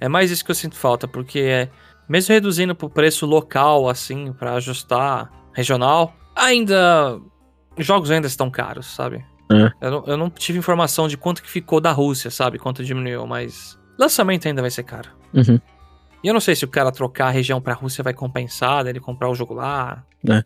[0.01, 1.69] É mais isso que eu sinto falta, porque
[2.09, 7.19] mesmo reduzindo pro preço local, assim, para ajustar regional, ainda.
[7.79, 9.25] Jogos ainda estão caros, sabe?
[9.51, 9.87] É.
[9.87, 12.59] Eu, não, eu não tive informação de quanto que ficou da Rússia, sabe?
[12.59, 13.79] Quanto diminuiu, mas.
[13.99, 15.11] Lançamento ainda vai ser caro.
[15.35, 15.61] Uhum.
[16.23, 19.01] E eu não sei se o cara trocar a região pra Rússia vai compensar, ele
[19.01, 20.05] comprar o jogo lá.
[20.29, 20.43] É.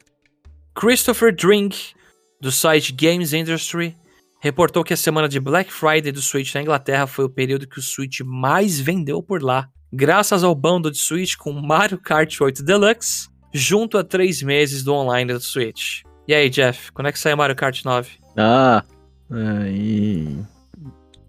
[0.75, 1.95] Christopher Drink,
[2.41, 3.97] do site Games Industry,
[4.41, 7.79] reportou que a semana de Black Friday do Switch na Inglaterra foi o período que
[7.79, 12.63] o Switch mais vendeu por lá, graças ao bundle de Switch com Mario Kart 8
[12.63, 16.03] Deluxe, junto a três meses do online do Switch.
[16.27, 18.11] E aí, Jeff, quando é que sai Mario Kart 9?
[18.37, 18.83] Ah,
[19.31, 20.39] aí.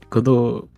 [0.10, 0.70] Quando.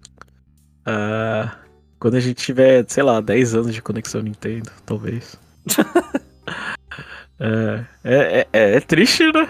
[0.86, 1.58] Ah.
[2.00, 5.38] Quando a gente tiver, sei lá, 10 anos de conexão Nintendo, talvez.
[7.40, 9.50] é, é, é, é, triste, né?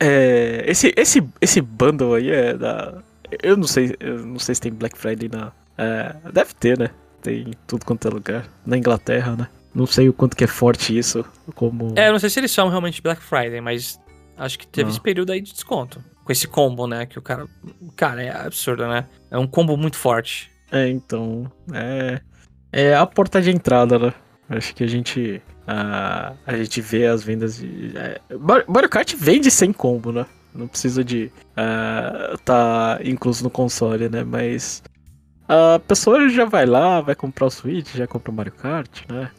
[0.00, 3.02] É, esse, esse, esse bundle aí é da.
[3.42, 5.52] Eu não sei, eu não sei se tem Black Friday na.
[5.76, 6.90] É, deve ter, né?
[7.20, 8.46] Tem tudo quanto é lugar.
[8.64, 9.48] Na Inglaterra, né?
[9.74, 11.24] Não sei o quanto que é forte isso.
[11.54, 11.94] Como.
[11.96, 14.00] É, eu não sei se eles são realmente Black Friday, mas
[14.36, 14.90] acho que teve não.
[14.90, 16.02] esse período aí de desconto.
[16.24, 17.06] Com esse combo, né?
[17.06, 17.46] Que o cara.
[17.94, 19.06] Cara, é absurdo, né?
[19.30, 20.50] É um combo muito forte.
[20.70, 21.50] É, então.
[21.72, 22.20] É.
[22.72, 24.14] É a porta de entrada, né?
[24.48, 25.42] Acho que a gente.
[25.66, 27.92] A, a gente vê as vendas de.
[27.96, 28.20] É,
[28.68, 30.26] Mario Kart vende sem combo, né?
[30.54, 34.24] Não precisa de uh, tá incluso no console, né?
[34.24, 34.82] Mas
[35.48, 39.30] a pessoa já vai lá, vai comprar o Switch, já compra o Mario Kart, né?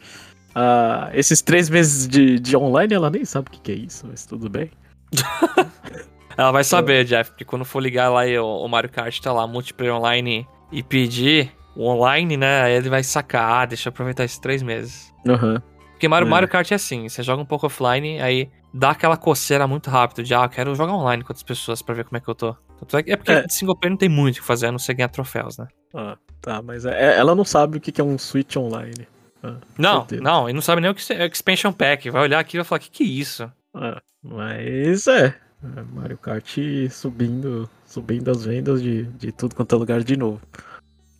[0.54, 4.06] Ah, esses três meses de, de online, ela nem sabe o que, que é isso,
[4.08, 4.70] mas tudo bem.
[6.36, 9.46] Ela vai saber, Jeff, porque quando for ligar lá e o, Mario Kart tá lá,
[9.46, 12.62] multiplayer online, e pedir o online, né?
[12.62, 15.12] Aí ele vai sacar, ah, deixa eu aproveitar esses três meses.
[15.26, 15.60] Aham.
[15.92, 16.30] Porque Mario, É.
[16.30, 20.22] Mario Kart é assim, você joga um pouco offline, aí dá aquela coceira muito rápido
[20.22, 22.34] de, ah, eu quero jogar online com outras pessoas pra ver como é que eu
[22.36, 22.50] tô.
[22.50, 23.48] É É porque É.
[23.48, 25.66] single player não tem muito o que fazer, a não ser ganhar troféus, né?
[25.92, 29.08] Ah, tá, mas é- ela não sabe o que, que é um Switch online.
[29.42, 30.22] Ah, Não, certeza.
[30.22, 32.10] não, e não sabe nem o que é Expansion Pack.
[32.10, 33.50] Vai olhar aqui e vai falar, que que é isso?
[33.74, 35.26] Ah, mas é.
[35.26, 36.56] é, Mario Kart
[36.90, 40.40] subindo, subindo as vendas de, de tudo quanto é lugar de novo.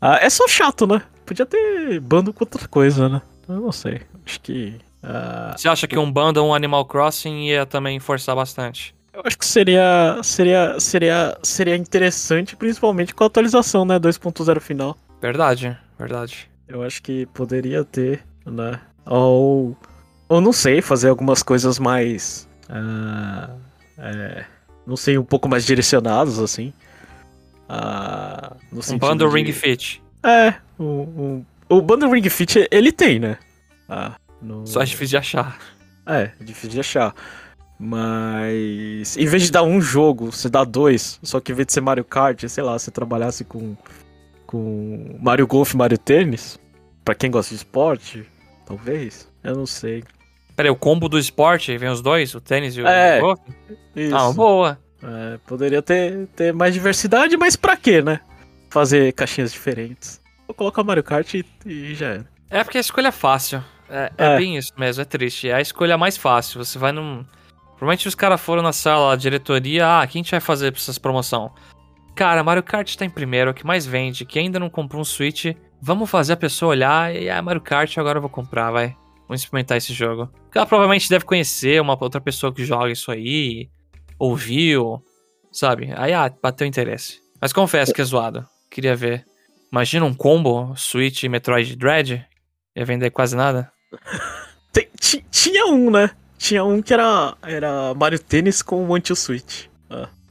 [0.01, 1.03] Ah, é só chato, né?
[1.27, 3.23] Podia ter bando com outra coisa, né?
[3.49, 4.03] Eu não sei.
[4.25, 4.79] Acho que.
[5.03, 8.95] ah, Você acha que um bundle, um Animal Crossing ia também forçar bastante?
[9.19, 13.99] eu acho que seria, seria, seria, seria interessante, principalmente com a atualização, né?
[13.99, 14.97] 2.0 final.
[15.21, 16.49] Verdade, verdade.
[16.69, 18.79] Eu acho que poderia ter, né?
[19.05, 19.77] Ou.
[20.29, 22.48] Ou não sei, fazer algumas coisas mais.
[22.69, 23.51] Ah,
[23.99, 24.45] é,
[24.87, 26.73] não sei, um pouco mais direcionados, assim.
[27.69, 30.03] Ah, no Um bundle de- Ring Fit.
[30.23, 33.37] É, um, um- o Bundle Ring Fit ele tem, né?
[33.89, 35.59] Ah, no- Só é difícil de achar.
[36.07, 37.15] É, é difícil de achar.
[37.79, 41.19] Mas em vez de dar um jogo, você dá dois.
[41.23, 43.77] Só que em vez de ser Mario Kart, sei lá, você trabalhasse com,
[44.47, 46.59] com Mario Golf e Mario Tênis.
[47.05, 48.25] Pra quem gosta de esporte,
[48.67, 49.29] talvez.
[49.45, 50.03] Eu não sei.
[50.59, 53.43] Peraí, o combo do esporte, vem os dois, o tênis e o É, o golfe?
[53.95, 54.17] Isso.
[54.17, 54.77] Ah, boa.
[55.01, 58.19] É, poderia ter, ter mais diversidade, mas pra quê, né?
[58.69, 60.21] Fazer caixinhas diferentes.
[60.49, 62.27] Vou colocar Mario Kart e, e já era.
[62.51, 63.63] É porque a escolha é fácil.
[63.89, 64.37] É, é É.
[64.37, 65.49] bem isso mesmo, é triste.
[65.49, 66.65] É a escolha mais fácil.
[66.65, 67.25] Você vai num.
[67.77, 70.81] Provavelmente os caras foram na sala, a diretoria, ah, quem a gente vai fazer pra
[70.81, 71.53] essas promoção?
[72.17, 74.25] Cara, Mario Kart tá em primeiro, é o que mais vende.
[74.25, 77.97] Quem ainda não comprou um Switch, vamos fazer a pessoa olhar e, ah, Mario Kart,
[77.97, 78.97] agora eu vou comprar, vai.
[79.29, 80.27] Vamos experimentar esse jogo.
[80.45, 83.69] Porque ela provavelmente deve conhecer uma outra pessoa que joga isso aí,
[84.19, 85.03] ouviu,
[85.53, 85.93] sabe?
[85.95, 87.21] Aí, ah, bateu interesse.
[87.41, 88.47] Mas confesso que é zoado.
[88.71, 89.27] Queria ver.
[89.71, 92.27] Imagina um combo Switch e Metroid Dread.
[92.75, 93.71] Ia vender quase nada.
[95.31, 96.11] Tinha um, né?
[96.39, 99.67] Tinha um que era, era Mario Tênis com o Anti-Switch.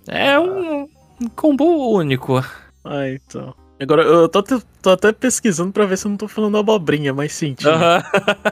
[0.07, 0.89] É um,
[1.21, 2.39] um combo único.
[2.83, 3.53] Ah, então.
[3.79, 7.13] Agora, eu tô, até- tô até pesquisando pra ver se eu não tô falando abobrinha,
[7.13, 7.73] mas sim, tinha.
[7.73, 8.03] Aham.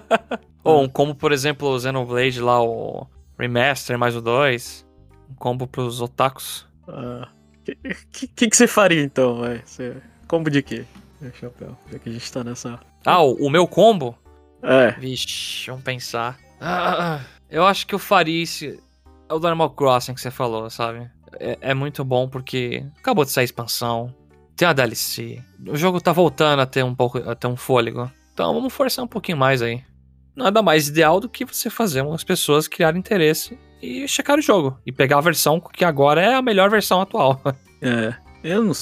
[0.64, 3.08] Ou um combo, por exemplo, o Xenoblade lá, o
[3.38, 4.86] Remaster mais o 2.
[5.30, 6.66] Um combo pros otakus.
[6.88, 7.28] Ah,
[8.12, 9.42] que, que, que você faria então?
[9.64, 9.96] Você,
[10.28, 10.86] combo de quê?
[11.40, 12.80] Chapéu, já que a gente tá nessa.
[13.04, 14.16] Ah, o, o meu combo?
[14.62, 16.38] É, Vixe, vamos pensar.
[16.62, 18.80] Ah, eu acho que eu faria esse.
[19.28, 21.10] É o do Animal Crossing que você falou, sabe?
[21.40, 24.14] É, é muito bom porque acabou de sair a expansão.
[24.56, 25.42] Tem a DLC.
[25.68, 28.10] O jogo tá voltando a ter um pouco, a ter um fôlego.
[28.34, 29.84] Então vamos forçar um pouquinho mais aí.
[30.36, 34.78] Nada mais ideal do que você fazer umas pessoas criarem interesse e checar o jogo.
[34.86, 37.42] E pegar a versão que agora é a melhor versão atual.
[37.82, 38.16] é.
[38.44, 38.74] Eu não.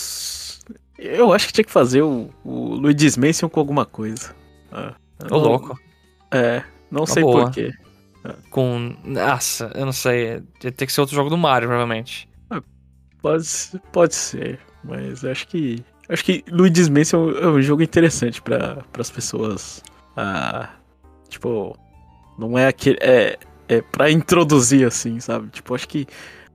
[0.98, 4.36] Eu acho que tinha que fazer o, o Luigi's Mansion com alguma coisa.
[4.72, 4.94] Ah,
[5.32, 5.80] Ô louco.
[6.32, 7.46] É, não sei boa.
[7.46, 7.72] porquê.
[8.50, 8.96] Com.
[9.04, 10.44] Nossa, eu não sei.
[10.64, 12.28] Ia ter que ser outro jogo do Mario, provavelmente.
[13.22, 15.84] Pode, ser- pode ser, mas eu acho que.
[16.10, 19.82] Acho que Luigi's Mansion é um jogo interessante para as pessoas.
[20.18, 20.70] Ah,
[21.30, 21.78] tipo,
[22.38, 22.98] não é aquele.
[23.02, 23.38] É,
[23.70, 25.50] é pra introduzir assim, sabe?
[25.50, 26.06] Tipo, acho que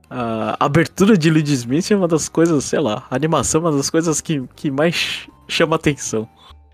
[0.09, 3.77] a abertura de Luigi's Mansion é uma das coisas, sei lá, a animação é uma
[3.77, 6.27] das coisas que, que mais chama atenção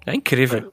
[0.06, 0.72] É incrível.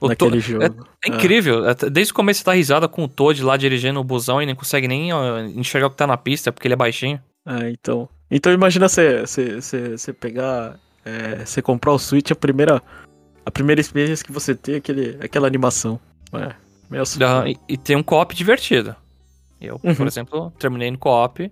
[0.00, 0.86] O naquele To- jogo.
[1.04, 1.68] É incrível.
[1.68, 4.46] Até- Desde o começo você tá risada com o Toad lá dirigindo o busão e
[4.46, 7.20] nem consegue nem ó, enxergar o que tá na pista porque ele é baixinho.
[7.44, 8.08] Ah, então.
[8.30, 10.78] Então imagina você, você, você, você pegar.
[11.04, 12.82] é, você comprar o Switch, a primeira.
[13.44, 15.98] A primeira experiência que você tem é aquele, aquela animação.
[16.32, 16.54] É.
[16.90, 17.02] Meio.
[17.26, 18.94] Ah, E, e tem um co-op divertido.
[19.60, 20.06] Eu, por Uhum.
[20.06, 21.50] exemplo, terminei no co-op.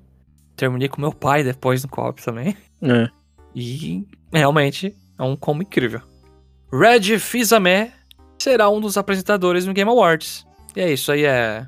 [0.54, 2.56] Terminei com meu pai depois no co-op também.
[2.82, 3.08] É.
[3.54, 6.00] E realmente é um combo incrível.
[6.72, 7.90] Red Fizame
[8.38, 10.46] será um dos apresentadores no Game Awards.
[10.76, 11.66] E é isso aí, é.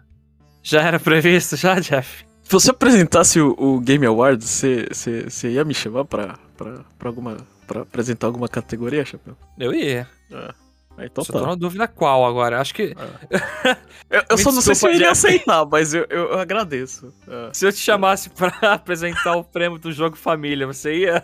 [0.63, 2.25] Já era previsto, já, Jeff?
[2.51, 6.81] Se você apresentasse o, o Game Awards, você, você, você ia me chamar pra, pra,
[6.99, 7.37] pra alguma.
[7.65, 9.37] pra apresentar alguma categoria, Chapéu?
[9.57, 10.09] Eu ia.
[10.33, 10.53] Ah,
[10.99, 11.47] então Só tô tá.
[11.47, 12.61] na dúvida qual agora.
[12.61, 12.93] Acho que
[14.11, 17.15] Eu, eu Me só não sei se eu iria aceitar, mas eu, eu, eu agradeço.
[17.29, 17.51] Ah.
[17.53, 21.23] se eu te chamasse pra apresentar o prêmio do jogo família, você ia?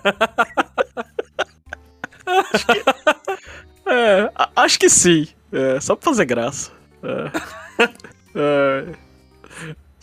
[3.84, 5.26] É, a- acho que sim.
[5.50, 6.70] É, só pra fazer graça.
[7.02, 7.86] É.
[8.38, 9.05] É.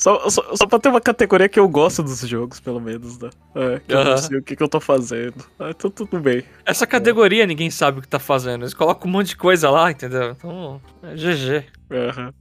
[0.03, 3.29] Só, só, só pra ter uma categoria que eu gosto dos jogos, pelo menos, né?
[3.55, 4.09] É, que eu Aham.
[4.09, 5.45] não sei o que, que eu tô fazendo.
[5.57, 6.43] Ah, então tudo bem.
[6.65, 8.63] Essa categoria ninguém sabe o que tá fazendo.
[8.63, 10.31] Eles colocam um monte de coisa lá, entendeu?
[10.31, 11.65] Então, é GG.
[11.89, 12.33] Aham.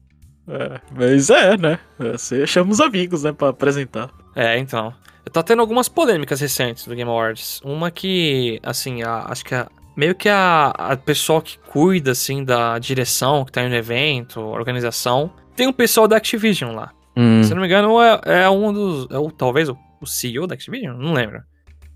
[0.48, 1.78] É, mas é, né?
[2.00, 4.10] É, Você chama os amigos, né, pra apresentar.
[4.34, 4.92] É, então.
[5.32, 7.60] Tá tendo algumas polêmicas recentes do Game Awards.
[7.64, 12.42] Uma que, assim, a- acho que a, meio que a, a pessoal que cuida, assim,
[12.44, 16.90] da direção, que tá no evento, organização, tem um pessoal da Activision lá.
[17.16, 17.42] Hum.
[17.42, 19.06] Se não me engano, é, é um dos.
[19.10, 20.96] É o, talvez o, o CEO da Activision?
[20.96, 21.42] Não lembro.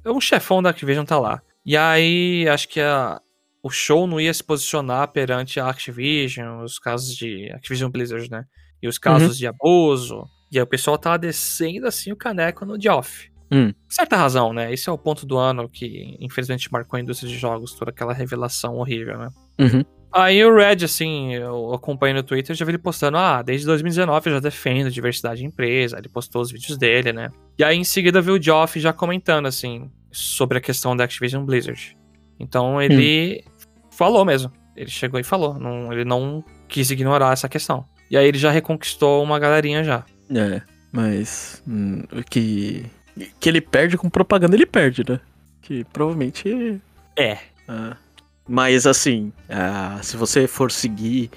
[0.05, 1.43] É um chefão da Activision tá lá.
[1.65, 3.21] E aí, acho que a,
[3.63, 7.51] o show não ia se posicionar perante a Activision, os casos de.
[7.53, 8.45] Activision Blizzard, né?
[8.83, 10.25] E os casos de abuso.
[10.53, 13.31] E aí o pessoal tava descendo assim o caneco no Geoff.
[13.51, 13.73] Hum.
[13.89, 14.73] Certa razão, né?
[14.73, 18.13] Esse é o ponto do ano que, infelizmente, marcou a indústria de jogos, toda aquela
[18.13, 19.31] revelação horrível, né?
[19.59, 19.85] Uhum.
[20.17, 24.31] Aí o Red, assim, eu acompanho no Twitter, já vi ele postando, ah, desde 2019
[24.31, 27.31] eu já defendo diversidade de empresa, ele postou os vídeos dele, né?
[27.59, 31.45] E aí em seguida vi o Geoff já comentando, assim, sobre a questão da Activision
[31.45, 31.95] Blizzard.
[32.41, 33.45] Então ele
[33.91, 37.85] falou mesmo, ele chegou e falou, não, ele não quis ignorar essa questão.
[38.11, 40.03] E aí ele já reconquistou uma galerinha já.
[40.35, 42.87] É, mas hum, o que
[43.39, 45.21] que ele perde com propaganda, ele perde, né?
[45.61, 46.81] Que provavelmente
[47.17, 47.39] É.
[47.69, 47.97] ah,
[48.49, 51.31] mas assim, ah, se você for seguir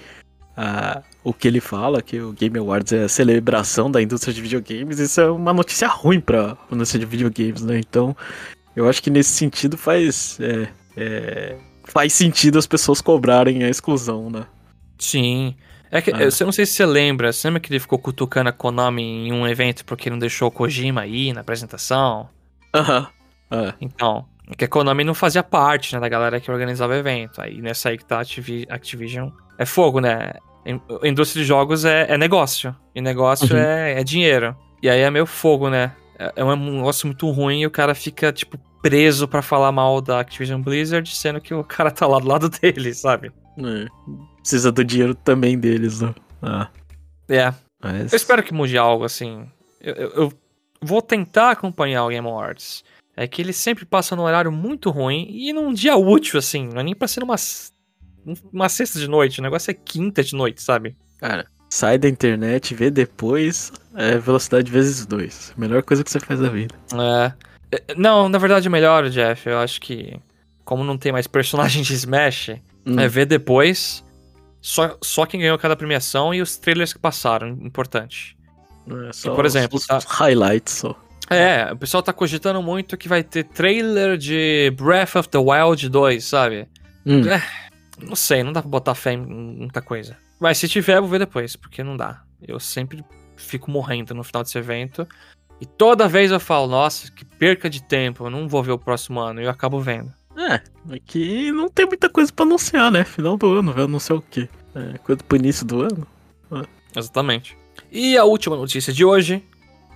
[0.56, 4.40] ah, o que ele fala, que o Game Awards é a celebração da indústria de
[4.42, 7.78] videogames, isso é uma notícia ruim pra indústria de videogames, né?
[7.78, 8.16] Então,
[8.76, 14.30] eu acho que nesse sentido faz é, é, faz sentido as pessoas cobrarem a exclusão,
[14.30, 14.46] né?
[14.98, 15.56] Sim.
[15.90, 16.20] É que, Ah.
[16.22, 19.32] eu não sei se você lembra, você lembra que ele ficou cutucando a Konami em
[19.32, 22.28] um evento porque não deixou o Kojima ir na apresentação?
[22.74, 23.08] Aham.
[23.50, 23.74] É.
[23.80, 27.40] Então, é que a Konami não fazia parte, né, da galera que organizava o evento.
[27.40, 30.32] Aí nessa aí que tá a Activi- Activision é fogo, né?
[31.02, 32.74] A indústria de jogos é, é negócio.
[32.94, 33.60] E negócio Uhum.
[33.62, 34.54] é, é dinheiro.
[34.82, 35.92] E aí é meio fogo, né?
[36.18, 40.00] É, é um negócio muito ruim e o cara fica, tipo, preso pra falar mal
[40.00, 43.32] da Activision Blizzard, sendo que o cara tá lá do lado dele, sabe?
[43.58, 43.86] É.
[44.40, 46.14] Precisa do dinheiro também deles, né?
[46.42, 46.68] Ah,
[47.28, 47.52] É.
[47.82, 48.12] mas...
[48.12, 49.46] Eu espero que mude algo, assim.
[49.80, 50.32] Eu, eu- eu
[50.82, 52.82] vou tentar acompanhar o Game Awards.
[53.22, 56.68] É que ele sempre passa num horário muito ruim e num dia útil, assim.
[56.72, 57.36] Não é nem pra ser numa,
[58.52, 59.40] uma sexta de noite.
[59.40, 60.96] O negócio é quinta de noite, sabe?
[61.18, 65.52] Cara, sai da internet, vê depois, é velocidade vezes dois.
[65.56, 66.74] Melhor coisa que você faz da vida.
[66.94, 67.32] É.
[67.76, 69.46] É, Não, na verdade é melhor, Jeff.
[69.48, 70.18] Eu acho que,
[70.64, 72.52] como não tem mais personagem de Smash,
[72.86, 72.98] Hum.
[72.98, 74.02] é ver depois
[74.62, 77.50] só, só quem ganhou cada premiação e os trailers que passaram.
[77.60, 78.34] Importante.
[79.08, 80.96] É só por exemplo, os, tá- highlights só.
[81.30, 85.88] É, o pessoal tá cogitando muito que vai ter trailer de Breath of the Wild
[85.88, 86.66] 2, sabe?
[87.06, 87.22] Hum.
[87.28, 87.40] É,
[88.02, 90.16] não sei, não dá pra botar fé em muita coisa.
[90.40, 92.22] Mas se tiver, eu vou ver depois, porque não dá.
[92.42, 93.04] Eu sempre
[93.36, 95.06] fico morrendo no final desse evento.
[95.60, 98.78] E toda vez eu falo, nossa, que perca de tempo, eu não vou ver o
[98.78, 99.40] próximo ano.
[99.40, 100.12] E eu acabo vendo.
[100.36, 100.60] É,
[100.94, 103.04] aqui não tem muita coisa pra anunciar, né?
[103.04, 104.48] Final do ano, vai anunciar o quê?
[104.74, 106.06] É, coisa pro início do ano?
[106.96, 107.56] Exatamente.
[107.92, 109.44] E a última notícia de hoje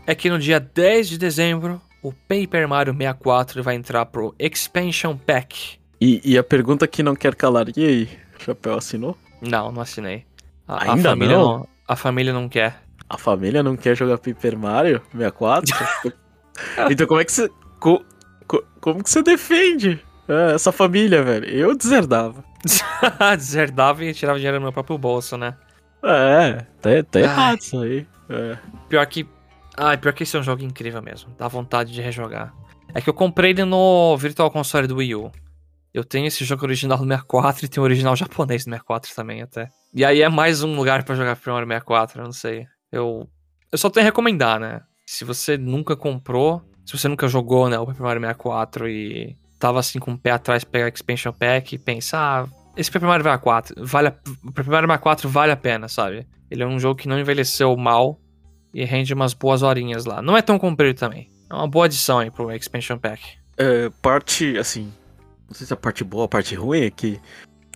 [0.06, 5.16] é que no dia 10 de dezembro, o Paper Mario 64 vai entrar pro Expansion
[5.16, 5.78] Pack.
[6.00, 8.08] E, e a pergunta que não quer calar, e aí?
[8.38, 9.16] Chapéu assinou?
[9.40, 10.24] Não, não assinei.
[10.66, 11.68] A, Ainda a família não?
[11.86, 12.82] A família não quer.
[13.08, 15.74] A família não quer jogar Paper Mario 64?
[16.90, 17.48] então como é que você.
[17.78, 18.04] co-
[18.46, 21.46] co- como que você defende é, essa família, velho?
[21.46, 22.42] Eu deserdava.
[23.36, 25.54] Deserdava e tirava dinheiro do meu próprio bolso, né?
[26.02, 28.06] É, tá, tá errado isso aí.
[28.30, 28.56] É.
[28.88, 29.26] Pior que.
[29.76, 31.34] Ai, pior que esse é um jogo incrível mesmo.
[31.36, 32.54] Dá vontade de rejogar.
[32.94, 35.32] É que eu comprei ele no Virtual Console do Wii U.
[35.92, 39.42] Eu tenho esse jogo original do 64 e tem o original japonês do 64 também,
[39.42, 39.68] até.
[39.92, 42.66] E aí é mais um lugar pra jogar Mario 64, eu não sei.
[42.90, 43.28] Eu.
[43.70, 44.80] Eu só tenho a recomendar, né?
[45.06, 49.80] Se você nunca comprou, se você nunca jogou, né, o Paper Mario 64 e tava
[49.80, 53.84] assim com o pé atrás pegar Expansion Pack e pensa, ah, esse Paper Mario 64
[53.84, 56.26] vale a, Paper Mario 64 vale a pena, sabe?
[56.50, 58.20] Ele é um jogo que não envelheceu mal
[58.74, 60.20] e rende umas boas horinhas lá.
[60.20, 61.30] Não é tão comprido também.
[61.48, 63.22] É uma boa adição aí pro Expansion Pack.
[63.56, 64.92] É, parte, assim.
[65.48, 67.20] Não sei se a parte boa, a parte ruim é que,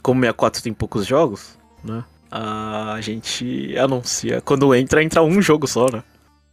[0.03, 2.05] como 64 tem poucos jogos, né?
[2.31, 4.41] A gente anuncia.
[4.41, 6.03] Quando entra, entra um jogo só, né?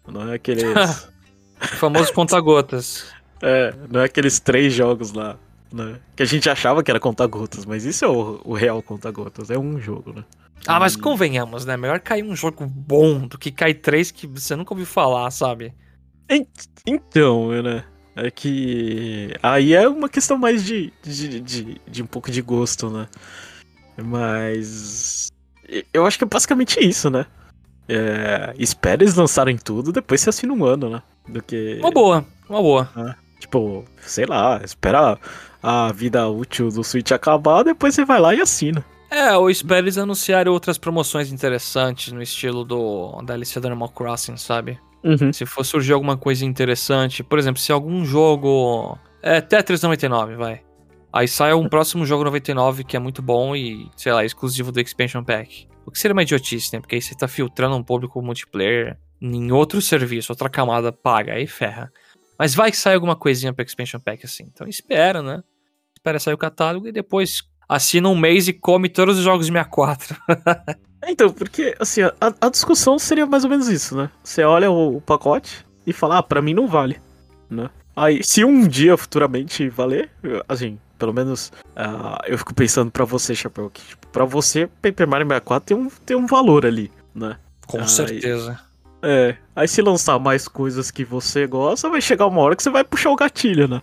[0.07, 0.63] Não é aqueles.
[1.57, 3.05] O famoso conta-gotas.
[3.41, 5.37] é, não é aqueles três jogos lá.
[5.71, 5.99] Né?
[6.13, 9.57] Que a gente achava que era conta-gotas, mas isso é o, o real conta-gotas, é
[9.57, 10.23] um jogo, né?
[10.67, 11.77] Ah, mas convenhamos, né?
[11.77, 15.73] Melhor cair um jogo bom do que cair três que você nunca ouviu falar, sabe?
[16.85, 17.83] Então, né?
[18.15, 19.33] É que.
[19.43, 23.07] Aí é uma questão mais de, de, de, de um pouco de gosto, né?
[24.01, 25.27] Mas.
[25.93, 27.25] Eu acho que é basicamente isso, né?
[27.87, 31.03] é, espera eles lançarem tudo, depois você assina um ano, né?
[31.27, 31.79] Do que.
[31.79, 32.89] Uma boa, uma boa.
[32.97, 35.17] É, tipo, sei lá, espera
[35.61, 38.83] a vida útil do Switch acabar, depois você vai lá e assina.
[39.09, 44.37] É, ou espera eles anunciarem outras promoções interessantes no estilo do DLC do Animal Crossing,
[44.37, 44.79] sabe?
[45.03, 45.31] Uhum.
[45.31, 48.97] Se for surgir alguma coisa interessante, por exemplo, se algum jogo.
[49.21, 50.61] É, Tetris 99, vai.
[51.13, 54.81] Aí sai um próximo jogo 99 que é muito bom e, sei lá, exclusivo do
[54.81, 55.67] Expansion Pack.
[55.85, 56.81] O que seria uma idiotice, né?
[56.81, 61.47] Porque aí você tá filtrando um público multiplayer em outro serviço, outra camada paga, aí
[61.47, 61.91] ferra.
[62.37, 64.43] Mas vai que sai alguma coisinha pro Expansion Pack assim.
[64.51, 65.41] Então espera, né?
[65.95, 69.51] Espera sair o catálogo e depois assina um mês e come todos os jogos de
[69.51, 70.15] 64.
[71.07, 72.11] Então, porque, assim, a,
[72.41, 74.09] a discussão seria mais ou menos isso, né?
[74.23, 76.99] Você olha o, o pacote e fala, ah, pra mim não vale,
[77.47, 77.69] né?
[77.95, 80.09] Aí, se um dia futuramente valer,
[80.49, 85.07] assim, pelo menos uh, eu fico pensando pra você, Chapéu, que tipo, pra você, Paper
[85.07, 87.37] Mario 64 tem um, tem um valor ali, né?
[87.67, 88.59] Com Aí- certeza.
[89.03, 92.71] É, aí se lançar mais coisas que você gosta, vai chegar uma hora que você
[92.71, 93.79] vai puxar o gatilho, né?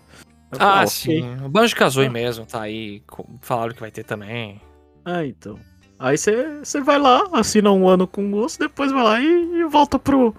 [0.59, 1.37] Ah, sim.
[1.45, 3.03] O Banjo Kazooie mesmo tá aí.
[3.41, 4.61] Falaram que vai ter também.
[5.05, 5.59] Ah, então.
[5.99, 9.27] Aí você vai lá, assina um ano com gosto, depois vai lá e,
[9.61, 10.35] e volta pro,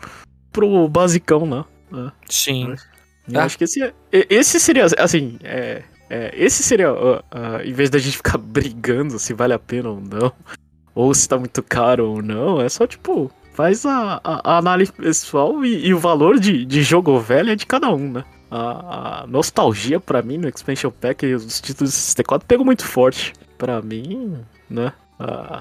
[0.52, 1.64] pro basicão, né?
[2.30, 2.76] Sim.
[3.32, 3.46] Eu Ah.
[3.46, 7.90] acho que esse, é- esse seria, assim, é, é, esse seria, ó, ó, em vez
[7.90, 10.34] da gente ficar brigando se vale a pena ou não,
[10.94, 14.92] ou se tá muito caro ou não, é só, tipo, faz a, a- a análise
[14.92, 18.26] pessoal e, e o valor de, de jogo velho é de cada um, né?
[18.56, 22.86] A, a nostalgia pra mim no Expansion Pack e os títulos de 64 pegou muito
[22.86, 23.34] forte.
[23.58, 24.38] Pra mim,
[24.70, 24.94] né?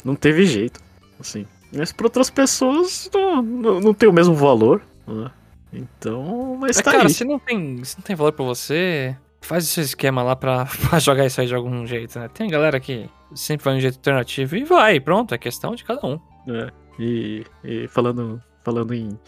[0.04, 0.80] não teve jeito,
[1.20, 1.46] assim.
[1.72, 5.30] Mas pra outras pessoas não, não, não tem o mesmo valor, né?
[5.72, 7.10] Então, mas Mas, tá cara, aí.
[7.10, 10.98] se não, tem, se não tem valor pra você, faz esse esquema lá pra, pra
[10.98, 12.28] jogar isso aí de algum jeito, né?
[12.28, 15.82] Tem galera que sempre vai de um jeito alternativo e vai, pronto, é questão de
[15.84, 16.20] cada um.
[16.46, 19.18] É, e, e falando, falando em,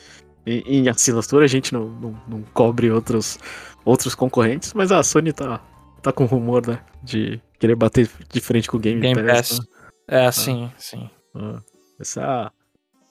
[0.46, 3.38] em, em assinatura, a gente não, não, não cobre outros,
[3.84, 5.60] outros concorrentes, mas a Sony tá,
[6.02, 6.80] tá com rumor, né?
[7.02, 9.50] De querer bater de frente com o Game, Game Pass.
[9.50, 9.58] Pass.
[9.58, 9.66] né?
[10.06, 11.10] É, sim, sim.
[11.34, 11.60] Ah,
[12.00, 12.52] essa,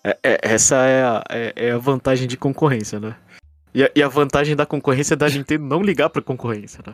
[0.04, 3.16] é, é- essa é, a, é, é a vantagem de concorrência, né?
[3.74, 6.94] E a, e a vantagem da concorrência é da Nintendo não ligar pra concorrência, né?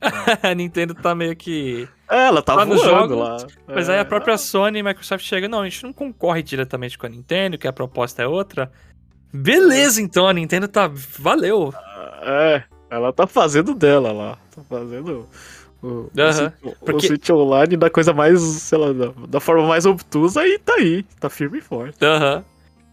[0.42, 1.88] a Nintendo tá meio que.
[2.10, 3.46] É, ela tá Lá nos voando jogos, lá.
[3.68, 6.98] Mas É, aí a própria Sony e Microsoft chega, não, a gente não concorre diretamente
[6.98, 8.70] com a Nintendo, que a proposta é outra.
[9.32, 10.90] Beleza, então, a Nintendo tá.
[11.18, 11.72] Valeu.
[12.22, 14.38] É, ela tá fazendo dela lá.
[14.54, 15.26] Tá fazendo
[15.82, 19.40] o, o, Aham, Switch- o porque- Switch Online da coisa mais, sei lá, da, da
[19.40, 21.02] forma mais obtusa e tá aí.
[21.18, 21.96] Tá firme e forte.
[22.04, 22.44] Aham.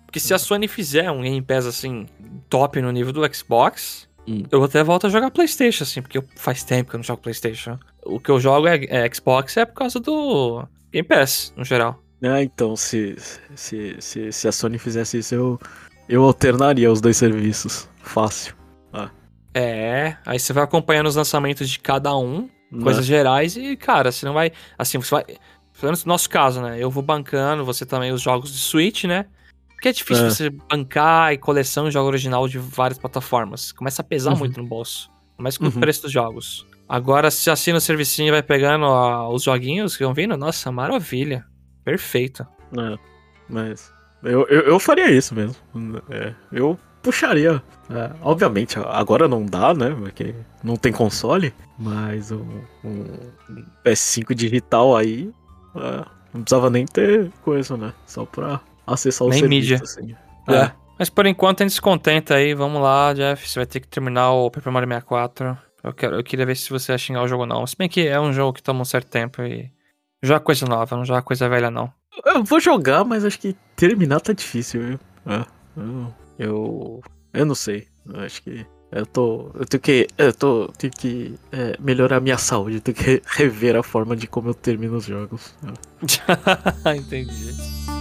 [0.06, 2.08] Porque se a Sony fizer um Game Pass assim,
[2.50, 4.44] top no nível do Xbox, Hum.
[4.52, 7.80] eu até volto a jogar PlayStation, assim, porque faz tempo que eu não jogo PlayStation.
[8.04, 12.00] O que eu jogo é, é Xbox é por causa do Game Pass, no geral.
[12.24, 13.16] Ah, então, se,
[13.56, 15.60] se, se, se a Sony fizesse isso, eu,
[16.10, 17.88] eu alternaria os dois serviços.
[18.04, 18.58] Fácil.
[19.54, 22.84] É, aí você vai acompanhando os lançamentos de cada um, né?
[22.84, 24.52] coisas gerais, e, cara, você não vai.
[24.78, 25.24] Assim, você vai.
[25.24, 25.38] Pelo
[25.86, 26.78] menos no nosso caso, né?
[26.80, 29.26] Eu vou bancando, você também, os jogos de Switch, né?
[29.70, 30.30] Porque é difícil É.
[30.30, 33.72] você bancar e coleção de jogo original de várias plataformas.
[33.72, 34.38] Começa a pesar Uhum.
[34.40, 35.10] muito no bolso.
[35.38, 35.80] Mas com o Uhum.
[35.80, 36.68] preço dos jogos.
[36.88, 40.70] Agora, se assina o servicinho e vai pegando ó, os joguinhos que vão vindo, nossa,
[40.72, 41.46] maravilha.
[41.84, 42.46] Perfeito.
[42.78, 42.98] É,
[43.50, 43.92] mas
[44.24, 45.56] eu, eu, eu faria isso mesmo.
[46.10, 47.62] É, eu puxaria.
[47.90, 49.96] É, obviamente, agora não dá, né?
[49.98, 53.06] Porque não tem console, mas um, um
[53.86, 55.32] PS5 digital aí
[55.76, 57.94] é, não precisava nem ter coisa, né?
[58.06, 59.60] Só pra acessar o Nem serviço.
[59.62, 59.82] mídia.
[59.82, 60.16] Assim.
[60.48, 60.72] É.
[60.98, 62.54] Mas por enquanto a gente se contenta aí.
[62.54, 63.48] Vamos lá, Jeff.
[63.48, 65.58] Você vai ter que terminar o Paper Mario 64.
[65.82, 67.66] Eu, quero, eu queria ver se você ia xingar o jogo ou não.
[67.66, 69.72] Se bem que é um jogo que toma um certo tempo e.
[70.22, 71.92] Joga coisa nova, não joga coisa velha, não.
[72.26, 75.00] Eu vou jogar, mas acho que terminar tá difícil, viu?
[75.26, 75.46] É,
[75.78, 77.04] eu, eu.
[77.34, 77.88] Eu não sei.
[78.06, 78.66] Eu acho que.
[78.92, 79.52] Eu tô.
[79.54, 80.08] Eu tenho que.
[80.18, 80.68] Eu tô.
[80.78, 82.78] Tenho que é, melhorar minha saúde.
[82.78, 85.56] Eu tenho que rever a forma de como eu termino os jogos.
[86.98, 87.99] Entendi.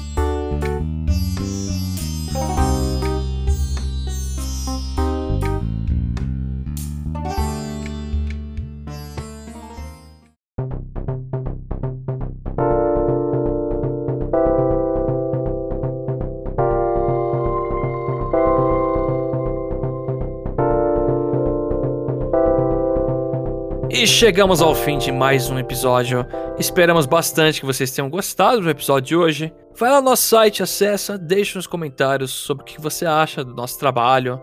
[23.99, 26.25] E chegamos ao fim de mais um episódio.
[26.57, 29.53] Esperamos bastante que vocês tenham gostado do episódio de hoje.
[29.77, 33.53] Vai lá no nosso site, acessa, deixa nos comentários sobre o que você acha do
[33.53, 34.41] nosso trabalho.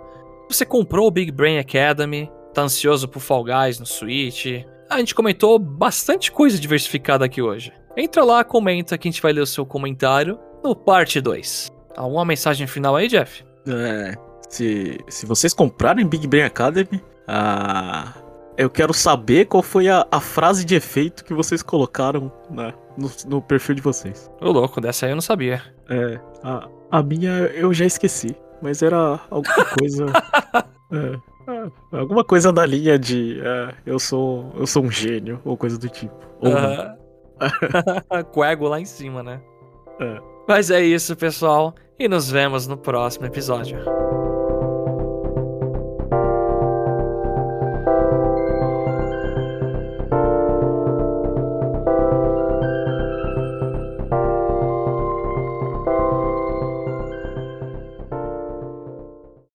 [0.50, 2.30] Você comprou o Big Brain Academy?
[2.54, 4.66] Tá ansioso por Fall Guys no Switch?
[4.90, 7.72] A gente comentou bastante coisa diversificada aqui hoje.
[7.96, 11.72] Entra lá, comenta que a gente vai ler o seu comentário no parte 2.
[11.96, 13.46] Alguma mensagem final aí, Jeff?
[13.70, 14.16] É,
[14.50, 18.12] se, se vocês comprarem Big Brain Academy, ah,
[18.58, 23.12] eu quero saber qual foi a, a frase de efeito que vocês colocaram né, no,
[23.28, 24.32] no perfil de vocês.
[24.42, 25.62] Ô, louco, dessa aí eu não sabia.
[25.90, 30.06] É, a, a minha eu já esqueci, mas era alguma coisa.
[30.92, 35.58] é, é, alguma coisa na linha de é, eu sou eu sou um gênio ou
[35.58, 36.16] coisa do tipo.
[36.40, 36.96] Ou não.
[38.32, 39.42] Coego lá em cima, né?
[40.00, 40.20] É.
[40.48, 41.74] Mas é isso, pessoal.
[41.98, 43.80] E nos vemos no próximo episódio.